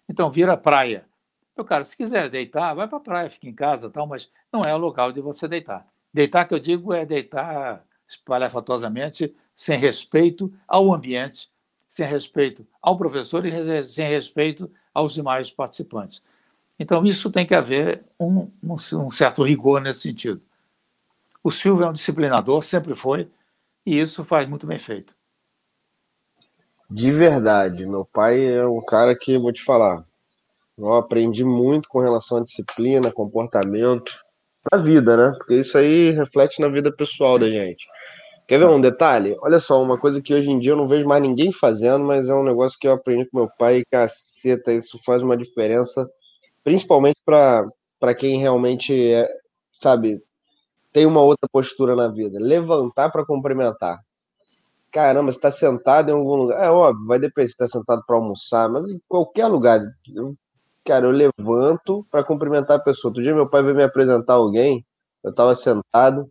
[0.07, 1.05] Então vira praia.
[1.55, 4.61] Meu cara, se quiser deitar, vai para a praia, fica em casa, tal, mas não
[4.61, 5.85] é o local de você deitar.
[6.13, 11.49] Deitar, que eu digo, é deitar espalhafatosamente, sem respeito ao ambiente,
[11.87, 16.21] sem respeito ao professor e sem respeito aos demais participantes.
[16.77, 20.41] Então, isso tem que haver um, um, um certo rigor nesse sentido.
[21.43, 23.29] O Silvio é um disciplinador, sempre foi,
[23.85, 25.13] e isso faz muito bem feito.
[26.89, 30.03] De verdade, meu pai é um cara que, vou te falar,
[30.77, 34.11] eu aprendi muito com relação à disciplina, comportamento,
[34.71, 35.33] na vida, né?
[35.37, 37.87] Porque isso aí reflete na vida pessoal da gente.
[38.47, 39.35] Quer ver um detalhe?
[39.41, 42.27] Olha só, uma coisa que hoje em dia eu não vejo mais ninguém fazendo, mas
[42.27, 46.05] é um negócio que eu aprendi com meu pai e caceta, isso faz uma diferença,
[46.63, 49.27] principalmente para quem realmente é,
[49.71, 50.21] sabe,
[50.91, 52.39] tem uma outra postura na vida.
[52.39, 53.99] Levantar para cumprimentar.
[54.91, 56.61] Caramba, você está sentado em algum lugar.
[56.61, 59.81] É óbvio, vai depender se está sentado para almoçar, mas em qualquer lugar.
[60.85, 63.09] Cara, eu levanto para cumprimentar a pessoa.
[63.09, 64.85] Outro dia meu pai veio me apresentar alguém,
[65.23, 66.29] eu estava sentado,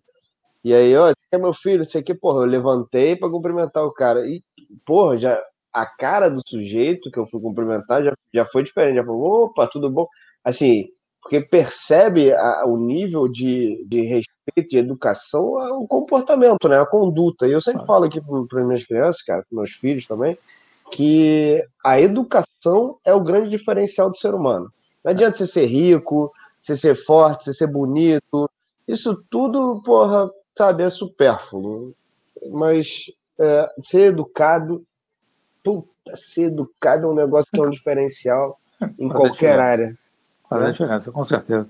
[0.63, 3.93] e aí, ó, esse é meu filho, isso aqui, porra, eu levantei para cumprimentar o
[3.93, 4.21] cara.
[4.27, 4.43] E,
[4.85, 5.43] porra, já
[5.73, 8.97] a cara do sujeito que eu fui cumprimentar já, já foi diferente.
[8.97, 10.07] Já falou, opa, tudo bom?
[10.45, 10.89] Assim,
[11.23, 15.45] porque percebe a, o nível de, de respeito, de educação,
[15.81, 16.79] o comportamento, né?
[16.79, 17.47] A conduta.
[17.47, 20.37] E eu sempre falo aqui para minhas crianças, cara, meus filhos também,
[20.91, 24.73] que a educação é o grande diferencial do ser humano.
[25.05, 28.51] Não adianta você ser rico, você ser forte, você ser bonito.
[28.87, 31.95] Isso tudo, porra, sabe, é supérfluo.
[32.51, 34.85] Mas é, ser educado,
[35.63, 38.59] puta, ser educado é um negócio que é um diferencial
[38.99, 39.99] em Faz qualquer área.
[40.49, 40.73] Faz a né?
[40.73, 41.69] diferença, com certeza.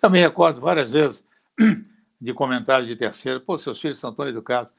[0.00, 1.24] Eu me recordo várias vezes
[2.20, 4.72] de comentários de terceiro, pô, seus filhos são tão educados.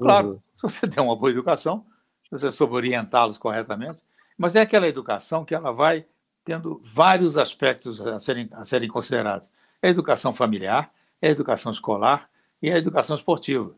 [0.00, 0.38] Claro, uhum.
[0.56, 1.84] se você der uma boa educação,
[2.30, 3.98] você soube orientá-los corretamente,
[4.36, 6.06] mas é aquela educação que ela vai
[6.44, 9.48] tendo vários aspectos a serem, a serem considerados.
[9.82, 12.28] É a educação familiar, é a educação escolar,
[12.62, 13.74] e a educação esportiva.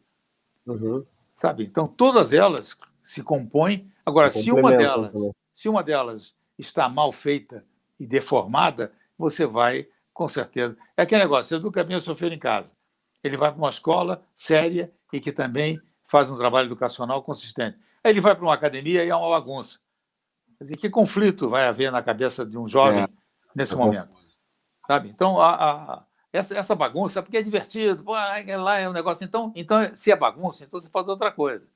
[0.67, 1.05] Uhum.
[1.37, 1.65] Sabe?
[1.65, 3.91] Então, todas elas se compõem.
[4.05, 5.13] Agora, se uma delas,
[5.53, 7.65] se uma delas está mal feita
[7.99, 10.77] e deformada, você vai, com certeza.
[10.97, 12.71] É aquele negócio, você educa bem o seu filho em casa.
[13.23, 17.79] Ele vai para uma escola séria e que também faz um trabalho educacional consistente.
[18.05, 19.79] Aí ele vai para uma academia e é uma bagunça.
[20.59, 23.09] Quer dizer, que conflito vai haver na cabeça de um jovem é.
[23.55, 24.11] nesse é momento?
[24.87, 25.09] Sabe?
[25.09, 29.25] Então, a, a, essa, essa bagunça, porque é divertido, pô, lá é um negócio.
[29.25, 31.67] Então, então, se é bagunça, então você faz outra coisa.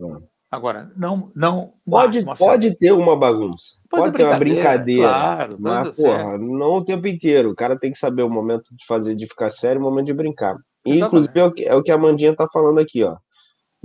[0.00, 0.36] É.
[0.50, 1.30] Agora, não.
[1.34, 3.76] não pode, pode ter uma bagunça.
[3.90, 5.08] Pode, pode ter uma brincadeira.
[5.08, 7.50] Claro, mas, porra, não o tempo inteiro.
[7.50, 10.06] O cara tem que saber o momento de fazer, de ficar sério e o momento
[10.06, 10.56] de brincar.
[10.84, 13.16] E, inclusive, é o, que, é o que a Mandinha está falando aqui, ó.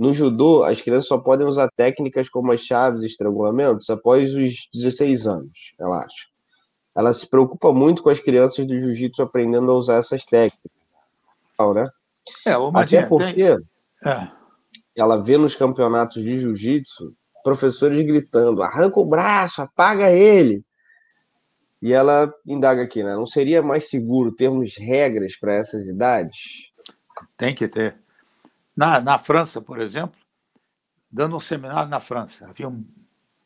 [0.02, 4.68] No judô, as crianças só podem usar técnicas como as chaves e estrangulamentos após os
[4.72, 6.32] 16 anos, relaxa
[6.94, 10.70] ela se preocupa muito com as crianças do jiu-jitsu aprendendo a usar essas técnicas.
[11.74, 11.86] Né?
[12.46, 13.66] É, Até porque tem...
[14.04, 14.30] é.
[14.96, 20.64] ela vê nos campeonatos de jiu-jitsu professores gritando: arranca o braço, apaga ele.
[21.80, 23.14] E ela indaga aqui, né?
[23.14, 26.70] Não seria mais seguro termos regras para essas idades?
[27.36, 28.01] Tem que ter.
[28.76, 30.18] Na, na França, por exemplo,
[31.10, 32.84] dando um seminário na França, havia um,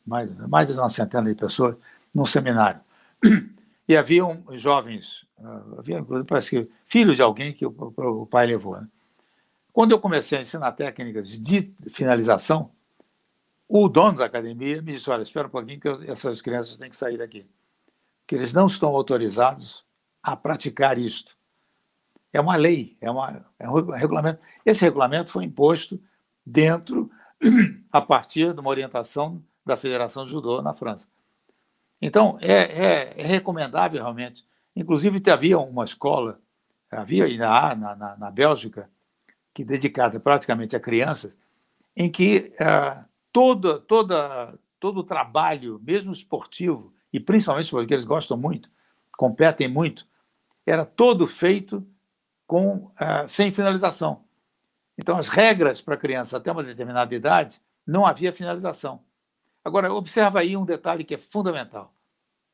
[0.05, 1.75] mais, mais de uma centena de pessoas
[2.13, 2.81] num seminário.
[3.89, 8.81] E haviam jovens, ah, havia, parece que filhos de alguém que o, o pai levou.
[8.81, 8.87] Né?
[9.71, 12.69] Quando eu comecei a ensinar técnicas de finalização,
[13.65, 16.97] o dono da academia me disse: Olha, espera um pouquinho que essas crianças têm que
[16.97, 17.45] sair daqui.
[18.21, 19.85] Porque eles não estão autorizados
[20.21, 21.36] a praticar isto.
[22.37, 24.39] É uma lei, é, uma, é um regulamento.
[24.63, 25.99] Esse regulamento foi imposto
[26.45, 27.09] dentro,
[27.91, 31.07] a partir de uma orientação da Federação de Judô na França.
[31.99, 34.45] Então, é, é, é recomendável realmente.
[34.75, 36.39] Inclusive, havia uma escola,
[36.91, 38.87] havia na, na, na Bélgica,
[39.51, 41.35] que dedicada praticamente a crianças,
[41.95, 48.37] em que uh, toda, toda, todo o trabalho, mesmo esportivo, e principalmente porque eles gostam
[48.37, 48.69] muito,
[49.17, 50.05] competem muito,
[50.67, 51.83] era todo feito
[52.47, 54.23] com uh, sem finalização.
[54.97, 59.01] Então, as regras para crianças até uma determinada idade, não havia finalização.
[59.63, 61.93] Agora, observa aí um detalhe que é fundamental.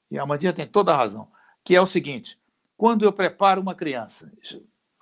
[0.10, 1.28] E a Mandinha tem toda a razão.
[1.64, 2.38] que é o seguinte:
[2.76, 4.32] quando eu preparo uma criança,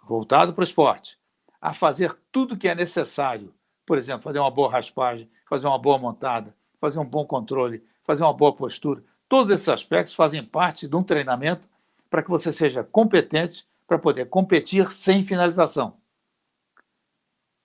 [0.04, 1.18] voltado para o esporte,
[1.60, 3.54] a fazer tudo que é necessário,
[3.86, 8.24] por exemplo, fazer uma boa raspagem, fazer uma boa montada, fazer um bom controle, fazer
[8.24, 11.68] uma boa postura, todos esses aspectos fazem parte de um treinamento
[12.10, 15.98] para que você seja competente para poder competir sem finalização.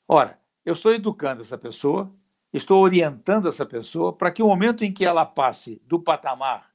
[0.08, 2.12] Ora, eu estou educando essa pessoa,
[2.52, 6.74] estou orientando essa pessoa para que o momento em que ela passe do patamar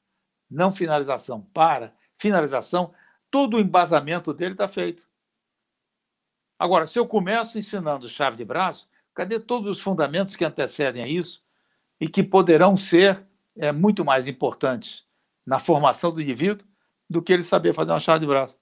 [0.50, 2.94] não finalização para finalização,
[3.30, 5.06] todo o embasamento dele está feito.
[6.58, 11.08] Agora, se eu começo ensinando chave de braço, cadê todos os fundamentos que antecedem a
[11.08, 11.44] isso
[12.00, 13.22] e que poderão ser
[13.54, 15.06] é, muito mais importantes
[15.44, 16.66] na formação do indivíduo
[17.06, 18.61] do que ele saber fazer uma chave de braço?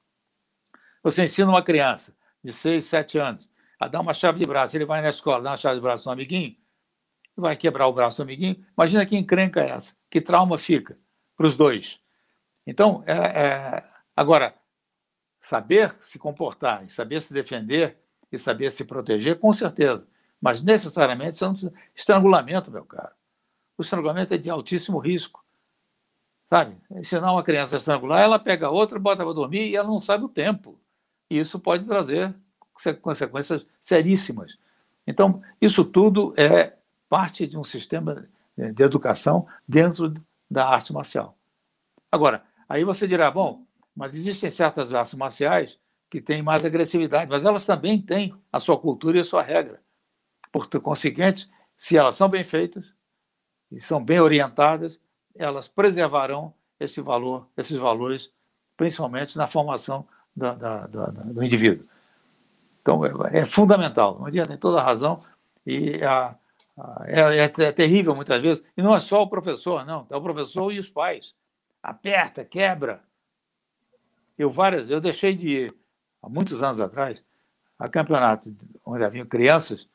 [1.02, 4.84] Você ensina uma criança de 6, 7 anos a dar uma chave de braço, ele
[4.84, 6.54] vai na escola dar uma chave de braço no amiguinho,
[7.34, 8.62] vai quebrar o braço do amiguinho.
[8.76, 10.98] Imagina que encrenca é essa, que trauma fica
[11.34, 11.98] para os dois.
[12.66, 13.84] Então, é, é,
[14.14, 14.54] agora,
[15.40, 17.96] saber se comportar, saber se defender
[18.30, 20.06] e saber se proteger, com certeza.
[20.40, 21.72] Mas necessariamente você não precisa.
[21.94, 23.14] Estrangulamento, meu caro.
[23.76, 25.42] O estrangulamento é de altíssimo risco.
[26.48, 26.76] Sabe?
[26.90, 30.24] Ensinar uma criança a estrangular, ela pega outra, bota para dormir e ela não sabe
[30.24, 30.78] o tempo.
[31.30, 32.34] E isso pode trazer
[33.00, 34.58] consequências seríssimas.
[35.06, 36.76] Então, isso tudo é
[37.08, 40.14] parte de um sistema de educação dentro
[40.50, 41.36] da arte marcial.
[42.10, 43.64] Agora, aí você dirá, bom,
[43.94, 45.78] mas existem certas artes marciais
[46.10, 49.80] que têm mais agressividade, mas elas também têm a sua cultura e a sua regra.
[50.50, 52.92] Por conseguinte, se elas são bem feitas
[53.70, 55.00] e são bem orientadas,
[55.34, 58.32] elas preservarão esse valor, esses valores,
[58.76, 61.86] principalmente na formação da, da, da, do indivíduo.
[62.82, 64.20] Então, é, é fundamental.
[64.20, 65.20] O dia tem toda a razão
[65.66, 66.34] e a,
[66.78, 68.64] a, é, é, é, terrível muitas vezes.
[68.76, 70.06] E não é só o professor, não.
[70.10, 71.34] É o professor e os pais.
[71.82, 73.02] Aperta, quebra.
[74.38, 75.74] Eu várias, eu deixei de ir
[76.22, 77.22] há muitos anos atrás
[77.78, 78.54] a campeonato
[78.84, 79.88] onde haviam crianças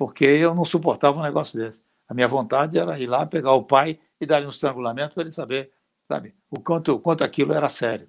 [0.00, 1.82] porque eu não suportava um negócio desse.
[2.08, 5.30] A minha vontade era ir lá pegar o pai e dar-lhe um estrangulamento para ele
[5.30, 5.70] saber,
[6.08, 8.08] sabe, o quanto, o quanto aquilo era sério.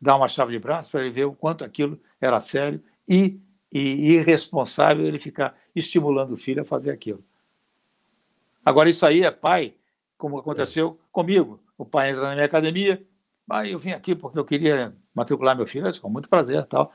[0.00, 3.40] Dar uma chave de braço para ele ver o quanto aquilo era sério e
[3.72, 7.22] e irresponsável ele ficar estimulando o filho a fazer aquilo.
[8.64, 9.74] Agora, isso aí é pai,
[10.16, 11.60] como aconteceu comigo.
[11.76, 13.02] O pai entra na minha academia,
[13.48, 16.92] ah, eu vim aqui porque eu queria matricular meu filho, com muito prazer tal,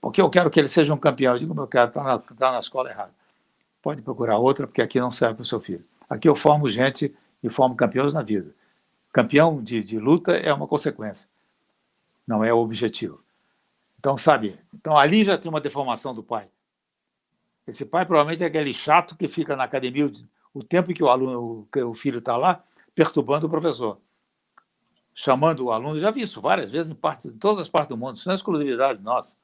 [0.00, 1.34] porque eu quero que ele seja um campeão.
[1.34, 3.12] Eu digo, meu cara, está na, tá na escola errada.
[3.82, 5.84] Pode procurar outra, porque aqui não serve para o seu filho.
[6.08, 8.50] Aqui eu formo gente e formo campeões na vida.
[9.12, 11.28] Campeão de, de luta é uma consequência,
[12.26, 13.22] não é o objetivo.
[13.98, 14.58] Então, sabe?
[14.74, 16.48] Então, ali já tem uma deformação do pai.
[17.66, 20.10] Esse pai provavelmente é aquele chato que fica na academia
[20.54, 22.64] o tempo que o aluno, o filho está lá,
[22.94, 23.98] perturbando o professor,
[25.14, 26.00] chamando o aluno.
[26.00, 28.16] Já vi isso várias vezes em, em todas as partes do mundo.
[28.16, 29.36] Isso não é exclusividade nossa.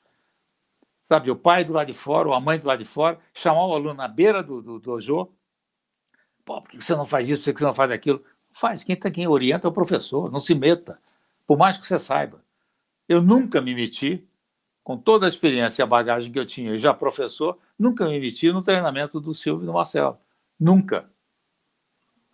[1.04, 3.66] Sabe, o pai do lado de fora, ou a mãe do lado de fora, chamar
[3.66, 5.28] o aluno na beira do, do dojo.
[6.44, 7.44] Pô, por que você não faz isso?
[7.44, 8.24] Por que você não faz aquilo?
[8.54, 8.82] Faz.
[8.84, 10.30] Quem, tá, quem orienta é o professor.
[10.30, 10.98] Não se meta.
[11.46, 12.41] Por mais que você saiba.
[13.12, 14.26] Eu nunca me meti
[14.82, 18.18] com toda a experiência e a bagagem que eu tinha, e já professor, nunca me
[18.18, 20.16] meti no treinamento do Silvio e do Marcelo.
[20.58, 21.10] Nunca.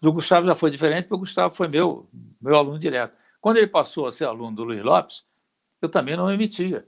[0.00, 2.08] Do Gustavo já foi diferente, porque o Gustavo foi meu,
[2.40, 3.12] meu aluno direto.
[3.40, 5.24] Quando ele passou a ser aluno do Luiz Lopes,
[5.82, 6.86] eu também não me metia.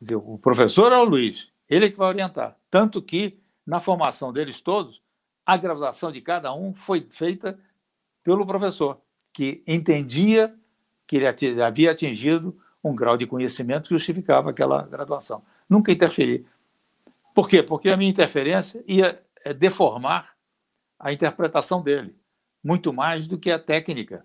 [0.00, 2.56] Dizer, o professor é o Luiz, ele é que vai orientar.
[2.68, 5.00] Tanto que, na formação deles todos,
[5.46, 7.56] a graduação de cada um foi feita
[8.24, 9.00] pelo professor,
[9.32, 10.52] que entendia
[11.06, 15.42] que ele havia atingido um grau de conhecimento que justificava aquela graduação.
[15.68, 16.46] Nunca interferi.
[17.34, 17.62] Por quê?
[17.62, 20.34] Porque a minha interferência ia eh, deformar
[20.98, 22.14] a interpretação dele,
[22.62, 24.24] muito mais do que a técnica.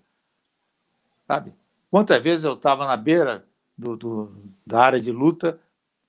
[1.28, 1.54] Sabe?
[1.90, 3.46] Quantas vezes eu estava na beira
[3.78, 4.36] do, do,
[4.66, 5.60] da área de luta,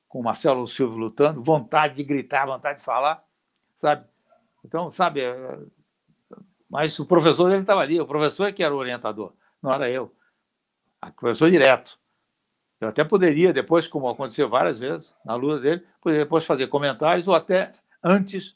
[0.09, 3.24] com o Marcelo Silva lutando, vontade de gritar, vontade de falar,
[3.76, 4.05] sabe?
[4.64, 5.59] Então, sabe, eh,
[6.68, 9.32] mas o professor ele estava ali, o professor é que era o orientador,
[9.62, 10.12] não era eu.
[11.03, 11.99] O professor direto.
[12.80, 17.26] Eu até poderia, depois, como aconteceu várias vezes na luta dele, poderia depois fazer comentários
[17.26, 17.72] ou até
[18.02, 18.54] antes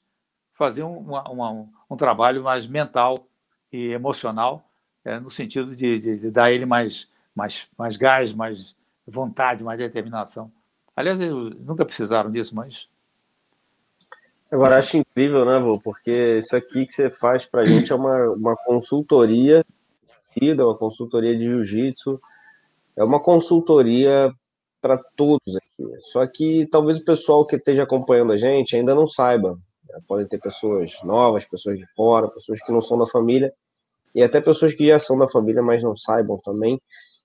[0.52, 3.26] fazer um, uma, um, um trabalho mais mental
[3.72, 4.62] e emocional,
[5.04, 9.78] é, no sentido de, de, de, dar ele mais, mais, mais gás, mais vontade, mais
[9.78, 10.52] determinação.
[10.94, 12.88] Aliás, eles nunca precisaram disso, mas.
[14.52, 15.80] Agora, acho incrível, né, Vô?
[15.80, 19.64] Porque isso aqui que você faz para a gente é uma, uma consultoria
[20.34, 22.20] de vida, uma consultoria de jiu-jitsu
[22.96, 24.32] é uma consultoria
[24.80, 25.86] para todos aqui.
[26.00, 29.58] Só que talvez o pessoal que esteja acompanhando a gente ainda não saiba.
[30.06, 33.52] Podem ter pessoas novas, pessoas de fora, pessoas que não são da família,
[34.14, 36.80] e até pessoas que já são da família, mas não saibam também.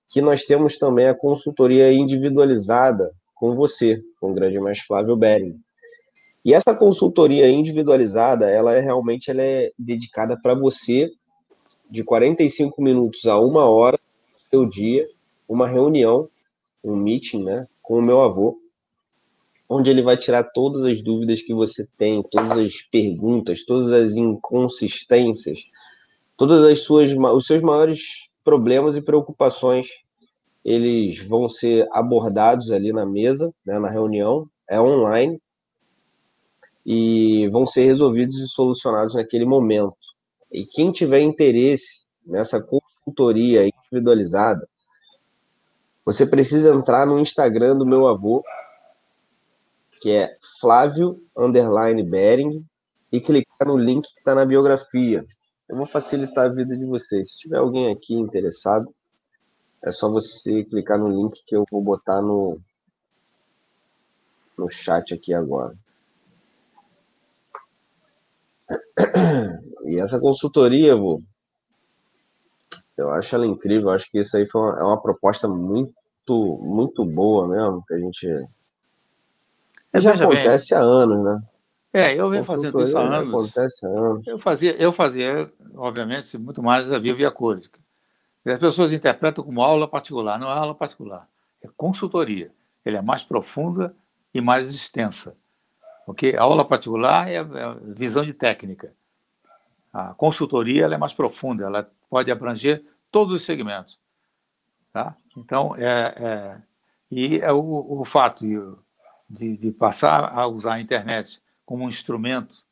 [0.08, 5.60] que nós temos também a consultoria individualizada com você, com o grande mestre Flávio Bering.
[6.46, 11.10] E essa consultoria individualizada, ela é realmente ela é dedicada para você
[11.90, 15.08] de 45 minutos a uma hora do seu dia,
[15.48, 16.30] uma reunião,
[16.84, 18.60] um meeting, né, com o meu avô,
[19.68, 24.16] onde ele vai tirar todas as dúvidas que você tem, todas as perguntas, todas as
[24.16, 25.60] inconsistências,
[26.38, 29.88] todas as suas os seus maiores problemas e preocupações,
[30.64, 35.40] eles vão ser abordados ali na mesa, né, na reunião, é online
[36.86, 39.96] e vão ser resolvidos e solucionados naquele momento.
[40.52, 44.68] E quem tiver interesse nessa consultoria individualizada,
[46.06, 48.44] você precisa entrar no Instagram do meu avô,
[50.00, 52.64] que é Flávio Underline Bering,
[53.12, 55.26] e clicar no link que está na biografia.
[55.68, 57.32] Eu vou facilitar a vida de vocês.
[57.32, 58.94] Se tiver alguém aqui interessado,
[59.84, 62.60] é só você clicar no link que eu vou botar no,
[64.58, 65.76] no chat aqui agora.
[69.86, 71.22] E essa consultoria, vô,
[72.98, 73.90] eu acho ela incrível.
[73.90, 78.00] Acho que isso aí foi uma, é uma proposta muito, muito boa mesmo, que a
[78.00, 78.28] gente.
[79.94, 80.80] É, já acontece bem.
[80.80, 81.44] há anos, né?
[81.94, 83.30] É, eu venho fazendo isso há anos.
[83.30, 84.28] Acontece há anos.
[84.28, 87.70] Eu fazia, eu fazia, obviamente, muito mais a via cores.
[88.46, 90.38] As pessoas interpretam como aula particular.
[90.38, 91.28] Não é aula particular,
[91.64, 92.52] é consultoria.
[92.86, 93.96] Ele é mais profunda
[94.34, 95.36] e mais extensa.
[96.06, 98.94] Porque a aula particular é a visão de técnica.
[99.96, 103.98] A consultoria é mais profunda, ela pode abranger todos os segmentos.
[104.92, 105.16] Tá?
[105.38, 106.58] Então, é, é
[107.10, 108.46] e é o, o fato
[109.30, 112.66] de, de, passar a usar a internet como um instrumento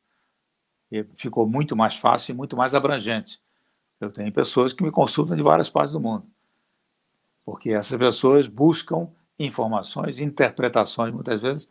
[1.16, 3.40] ficou muito mais fácil e muito mais abrangente.
[3.98, 6.26] Eu tenho pessoas que me consultam de várias partes do mundo,
[7.42, 9.08] porque essas pessoas buscam
[9.38, 11.70] informações, interpretações, muitas vezes,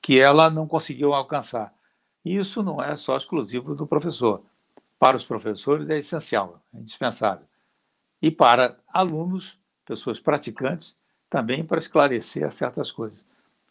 [0.00, 1.74] que ela não conseguiu alcançar.
[2.24, 4.44] E isso não é só exclusivo do professor.
[5.02, 7.44] Para os professores é essencial, é indispensável.
[8.22, 10.96] E para alunos, pessoas praticantes,
[11.28, 13.18] também para esclarecer certas coisas.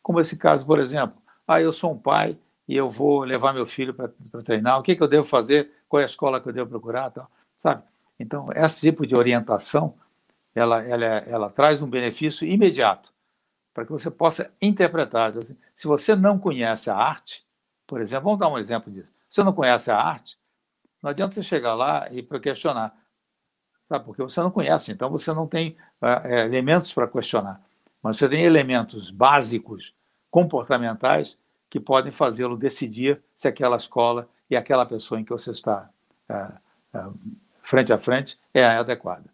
[0.03, 1.15] Como esse caso, por exemplo,
[1.47, 4.11] ah, eu sou um pai e eu vou levar meu filho para
[4.43, 7.09] treinar, o que, que eu devo fazer, qual é a escola que eu devo procurar,
[7.11, 7.81] tal, sabe?
[8.19, 9.93] Então, esse tipo de orientação,
[10.53, 13.13] ela, ela, ela traz um benefício imediato
[13.73, 15.37] para que você possa interpretar.
[15.37, 17.45] Assim, se você não conhece a arte,
[17.87, 19.07] por exemplo, vamos dar um exemplo disso.
[19.29, 20.40] Se você não conhece a arte,
[21.01, 22.95] não adianta você chegar lá e questionar,
[23.89, 24.05] sabe?
[24.05, 27.61] porque você não conhece, então você não tem é, elementos para questionar.
[28.01, 29.93] Mas você tem elementos básicos,
[30.29, 31.37] comportamentais,
[31.69, 35.89] que podem fazê-lo decidir se aquela escola e aquela pessoa em que você está
[36.29, 36.33] é,
[36.93, 37.05] é,
[37.63, 39.25] frente a frente é a adequada.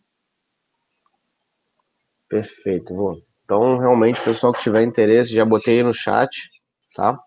[2.29, 3.21] Perfeito, vou.
[3.45, 6.49] Então, realmente, pessoal que tiver interesse, já botei aí no chat,
[6.93, 7.17] tá?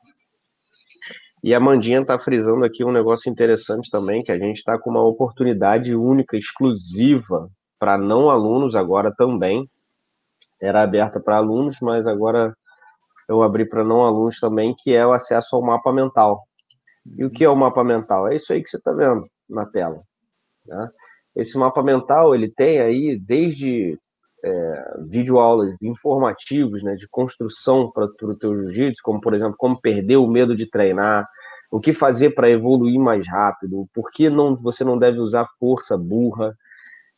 [1.43, 4.91] E a Mandinha está frisando aqui um negócio interessante também, que a gente está com
[4.91, 9.69] uma oportunidade única, exclusiva, para não alunos agora também.
[10.61, 12.55] Era aberta para alunos, mas agora
[13.27, 16.47] eu abri para não alunos também, que é o acesso ao mapa mental.
[17.17, 18.29] E o que é o mapa mental?
[18.29, 20.03] É isso aí que você está vendo na tela.
[20.67, 20.91] Né?
[21.35, 23.99] Esse mapa mental, ele tem aí desde
[24.45, 30.17] é, videoaulas informativos, né, de construção para o teu jiu-jitsu, como, por exemplo, como perder
[30.17, 31.27] o medo de treinar,
[31.71, 35.97] o que fazer para evoluir mais rápido, por que não, você não deve usar força
[35.97, 36.55] burra.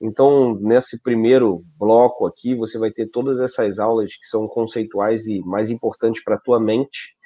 [0.01, 5.41] Então, nesse primeiro bloco aqui, você vai ter todas essas aulas que são conceituais e
[5.41, 7.17] mais importantes para a tua mente,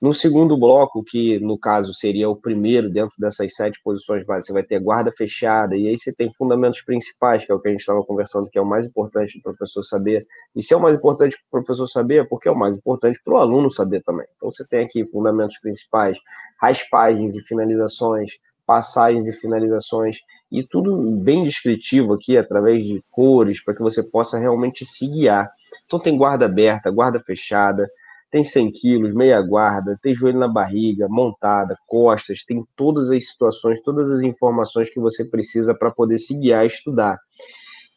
[0.00, 4.52] no segundo bloco, que no caso seria o primeiro dentro dessas sete posições básicas, você
[4.52, 7.70] vai ter guarda fechada, e aí você tem fundamentos principais, que é o que a
[7.70, 10.26] gente estava conversando, que é o mais importante para o professor saber.
[10.54, 12.76] E se é o mais importante para o professor saber, é porque é o mais
[12.76, 14.26] importante para o aluno saber também.
[14.36, 16.18] Então você tem aqui fundamentos principais,
[16.60, 18.32] raspagens e finalizações,
[18.66, 20.18] passagens e finalizações,
[20.52, 25.50] e tudo bem descritivo aqui, através de cores, para que você possa realmente se guiar.
[25.86, 27.88] Então tem guarda aberta, guarda fechada,
[28.36, 33.80] tem 100 quilos, meia guarda, tem joelho na barriga, montada, costas, tem todas as situações,
[33.80, 37.16] todas as informações que você precisa para poder se guiar e estudar.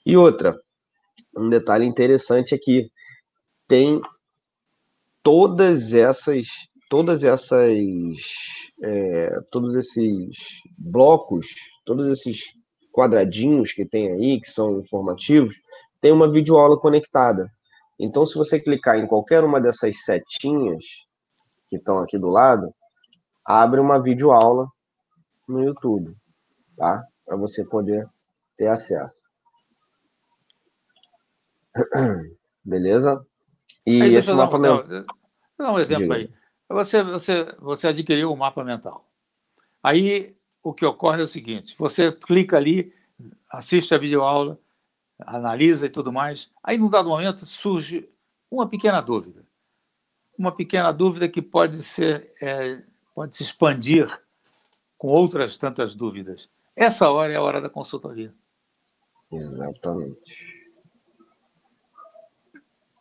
[0.05, 0.57] E outra,
[1.35, 2.89] um detalhe interessante aqui,
[3.67, 4.01] tem
[5.21, 6.47] todas essas,
[6.89, 7.77] todas essas,
[8.81, 10.37] é, todos esses
[10.77, 11.47] blocos,
[11.85, 12.43] todos esses
[12.93, 15.57] quadradinhos que tem aí, que são informativos,
[15.99, 17.45] tem uma videoaula conectada.
[17.99, 20.85] Então, se você clicar em qualquer uma dessas setinhas
[21.67, 22.73] que estão aqui do lado,
[23.45, 24.67] abre uma videoaula
[25.47, 26.15] no YouTube,
[26.77, 27.03] tá?
[27.25, 28.07] Para você poder
[28.55, 29.21] ter acesso.
[32.63, 33.25] Beleza?
[33.85, 34.85] E Aí, esse mapa mental.
[34.87, 35.05] vou
[35.57, 36.15] dar um exemplo Diga.
[36.15, 36.33] aí.
[36.69, 39.09] Você, você, você adquiriu um mapa mental.
[39.81, 42.93] Aí o que ocorre é o seguinte: você clica ali,
[43.51, 44.59] assiste a videoaula,
[45.19, 46.51] analisa e tudo mais.
[46.63, 48.09] Aí, num dado momento, surge
[48.49, 49.45] uma pequena dúvida.
[50.37, 52.81] Uma pequena dúvida que pode ser é,
[53.13, 54.07] pode se expandir
[54.97, 56.49] com outras tantas dúvidas.
[56.75, 58.33] Essa hora é a hora da consultoria.
[59.31, 60.69] Exatamente.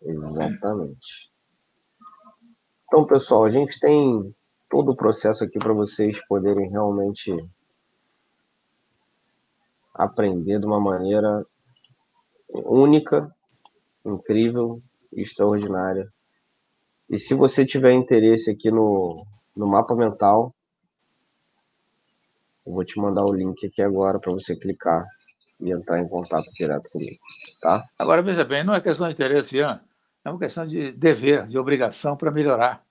[0.03, 1.33] Exatamente.
[2.87, 4.35] Então, pessoal, a gente tem
[4.69, 7.35] todo o processo aqui para vocês poderem realmente
[9.95, 11.45] aprender de uma maneira
[12.65, 13.35] única,
[14.05, 14.83] incrível
[15.13, 16.13] e extraordinária.
[17.09, 20.55] E se você tiver interesse aqui no, no mapa mental,
[22.67, 25.07] eu vou te mandar o link aqui agora para você clicar
[25.61, 27.19] e entrar em contato direto comigo,
[27.61, 27.85] tá?
[27.99, 29.81] Agora, veja bem, não é questão de interesse, Ian,
[30.25, 32.85] é uma questão de dever, de obrigação para melhorar.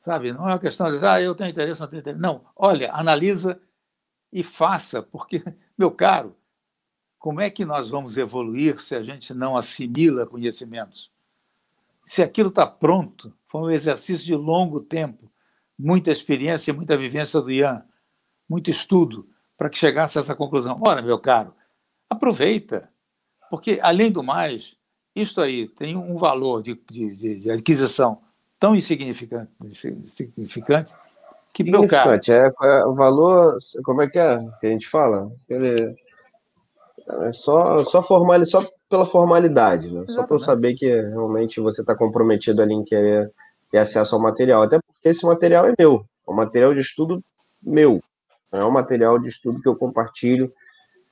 [0.00, 0.32] Sabe?
[0.32, 2.20] Não é uma questão de, ah, eu tenho interesse, não tenho interesse.
[2.20, 3.60] Não, olha, analisa
[4.32, 5.42] e faça, porque,
[5.76, 6.34] meu caro,
[7.26, 11.10] como é que nós vamos evoluir se a gente não assimila conhecimentos?
[12.04, 15.28] Se aquilo está pronto, foi um exercício de longo tempo,
[15.76, 17.84] muita experiência, muita vivência do Ian,
[18.48, 20.80] muito estudo para que chegasse a essa conclusão.
[20.86, 21.52] Ora, meu caro,
[22.08, 22.88] aproveita,
[23.50, 24.76] porque, além do mais,
[25.12, 28.22] isto aí tem um valor de, de, de, aquisição
[28.56, 29.50] tão insignificante,
[30.06, 30.94] insignificante
[31.52, 35.32] que, meu caro, é, é o valor, como é que é que a gente fala?
[35.48, 35.96] Ele,
[37.08, 40.04] é só, só, formal, só pela formalidade, né?
[40.08, 43.32] Só para eu saber que realmente você está comprometido ali em querer
[43.70, 44.62] ter acesso ao material.
[44.62, 47.22] Até porque esse material é meu, é um material de estudo
[47.62, 48.02] meu.
[48.52, 50.52] Não é um material de estudo que eu compartilho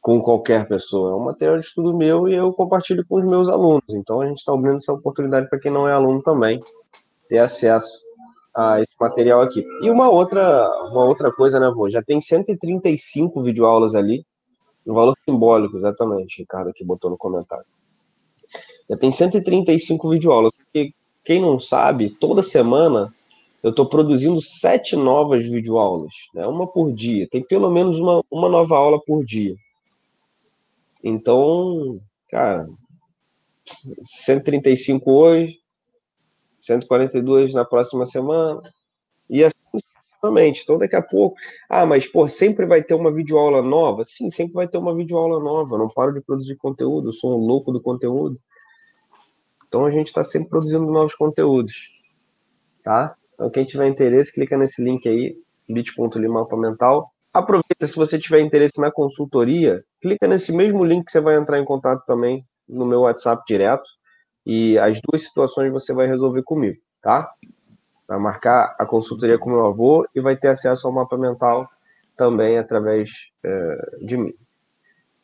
[0.00, 1.12] com qualquer pessoa.
[1.12, 3.88] É um material de estudo meu e eu compartilho com os meus alunos.
[3.88, 6.62] Então a gente está abrindo essa oportunidade para quem não é aluno também
[7.28, 8.04] ter acesso
[8.54, 9.64] a esse material aqui.
[9.82, 11.90] E uma outra, uma outra coisa, né, vô?
[11.90, 14.24] Já tem 135 videoaulas ali,
[14.86, 17.64] um valor simbólico, exatamente, Ricardo aqui botou no comentário.
[18.88, 20.92] Já tem 135 videoaulas, porque
[21.24, 23.12] quem não sabe, toda semana
[23.62, 26.46] eu estou produzindo sete novas videoaulas, né?
[26.46, 27.26] uma por dia.
[27.26, 29.56] Tem pelo menos uma, uma nova aula por dia.
[31.02, 31.98] Então,
[32.30, 32.68] cara,
[34.02, 35.58] 135 hoje,
[36.60, 38.62] 142 na próxima semana,
[39.30, 39.54] e assim
[40.24, 40.62] sucessivamente.
[40.62, 41.36] Então, daqui a pouco,
[41.68, 44.04] ah, mas pô, sempre vai ter uma videoaula nova?
[44.04, 45.74] Sim, sempre vai ter uma videoaula nova.
[45.74, 48.38] Eu não paro de produzir conteúdo, eu sou um louco do conteúdo.
[49.68, 51.90] Então, a gente está sempre produzindo novos conteúdos,
[52.82, 53.16] tá?
[53.34, 55.36] Então, quem tiver interesse, clica nesse link aí,
[55.68, 57.10] bit.ly mental.
[57.32, 61.58] Aproveita, se você tiver interesse na consultoria, clica nesse mesmo link que você vai entrar
[61.58, 63.84] em contato também no meu WhatsApp direto.
[64.46, 67.32] E as duas situações você vai resolver comigo, tá?
[68.06, 71.68] Vai marcar a consultoria com meu avô e vai ter acesso ao mapa mental
[72.16, 74.34] também através é, de mim.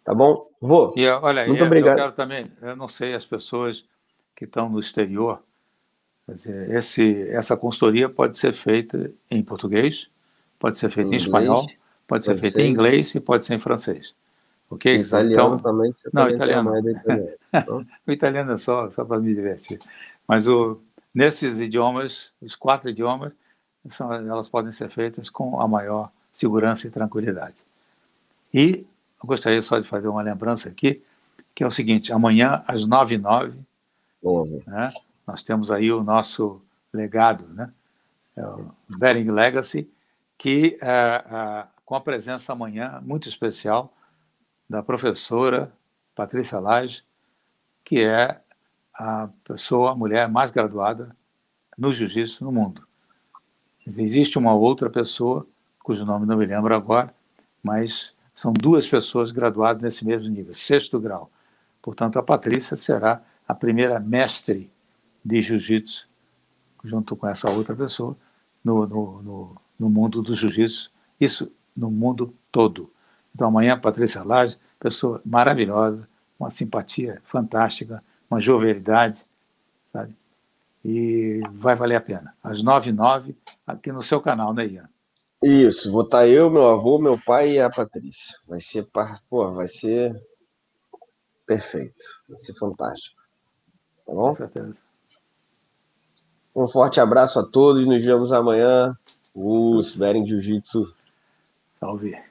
[0.04, 0.48] Tá bom?
[0.60, 1.98] Vô, E olha, muito eu, obrigado.
[1.98, 3.86] eu quero também, eu não sei as pessoas
[4.34, 5.42] que estão no exterior,
[6.26, 10.08] quer dizer, esse, essa consultoria pode ser feita em português,
[10.58, 11.66] pode ser feita em, Inglês, espanhol,
[12.08, 12.62] pode ser feita ser.
[12.62, 14.14] em inglês e pode ser em francês.
[14.70, 14.94] Ok?
[14.96, 16.78] italiano Então, também, que você não, italiano.
[16.78, 17.34] italiana.
[17.54, 19.78] Então, o italiano é só, só para me divertir.
[20.26, 20.80] Mas o,
[21.14, 23.32] nesses idiomas, os quatro idiomas,
[23.88, 27.56] são, elas podem ser feitas com a maior segurança e tranquilidade.
[28.52, 28.86] E
[29.22, 31.02] eu gostaria só de fazer uma lembrança aqui,
[31.54, 33.58] que é o seguinte, amanhã às nove e nove,
[34.66, 34.92] né,
[35.26, 36.60] nós temos aí o nosso
[36.92, 37.72] legado, né,
[38.36, 39.90] é o Bering Legacy,
[40.38, 43.92] que é, é, com a presença amanhã muito especial
[44.68, 45.72] da professora
[46.14, 47.02] Patrícia Lage,
[47.84, 48.40] que é
[49.00, 51.16] a pessoa, a mulher mais graduada
[51.78, 52.86] no jiu-jitsu no mundo.
[53.86, 55.46] Existe uma outra pessoa,
[55.82, 57.14] cujo nome não me lembro agora,
[57.62, 61.30] mas são duas pessoas graduadas nesse mesmo nível, sexto grau.
[61.80, 64.70] Portanto, a Patrícia será a primeira mestre
[65.24, 66.06] de jiu-jitsu,
[66.84, 68.14] junto com essa outra pessoa,
[68.62, 72.92] no, no, no, no mundo do jiu-jitsu, isso no mundo todo.
[73.34, 76.06] Então, amanhã, Patrícia Lage, pessoa maravilhosa,
[76.38, 79.26] uma simpatia fantástica, uma jovialidade,
[79.92, 80.14] sabe?
[80.84, 82.34] E vai valer a pena.
[82.42, 83.36] Às nove e nove,
[83.66, 84.88] aqui no seu canal, né, Ian?
[85.42, 88.36] Isso, vou estar eu, meu avô, meu pai e a Patrícia.
[88.46, 88.86] Vai ser,
[89.28, 90.14] pô, vai ser
[91.46, 93.20] perfeito, vai ser fantástico.
[94.06, 94.28] Tá bom?
[94.28, 94.76] Com certeza.
[96.54, 98.96] Um forte abraço a todos, nos vemos amanhã.
[99.34, 100.92] Os Bering Jiu-Jitsu
[101.78, 102.29] Salve.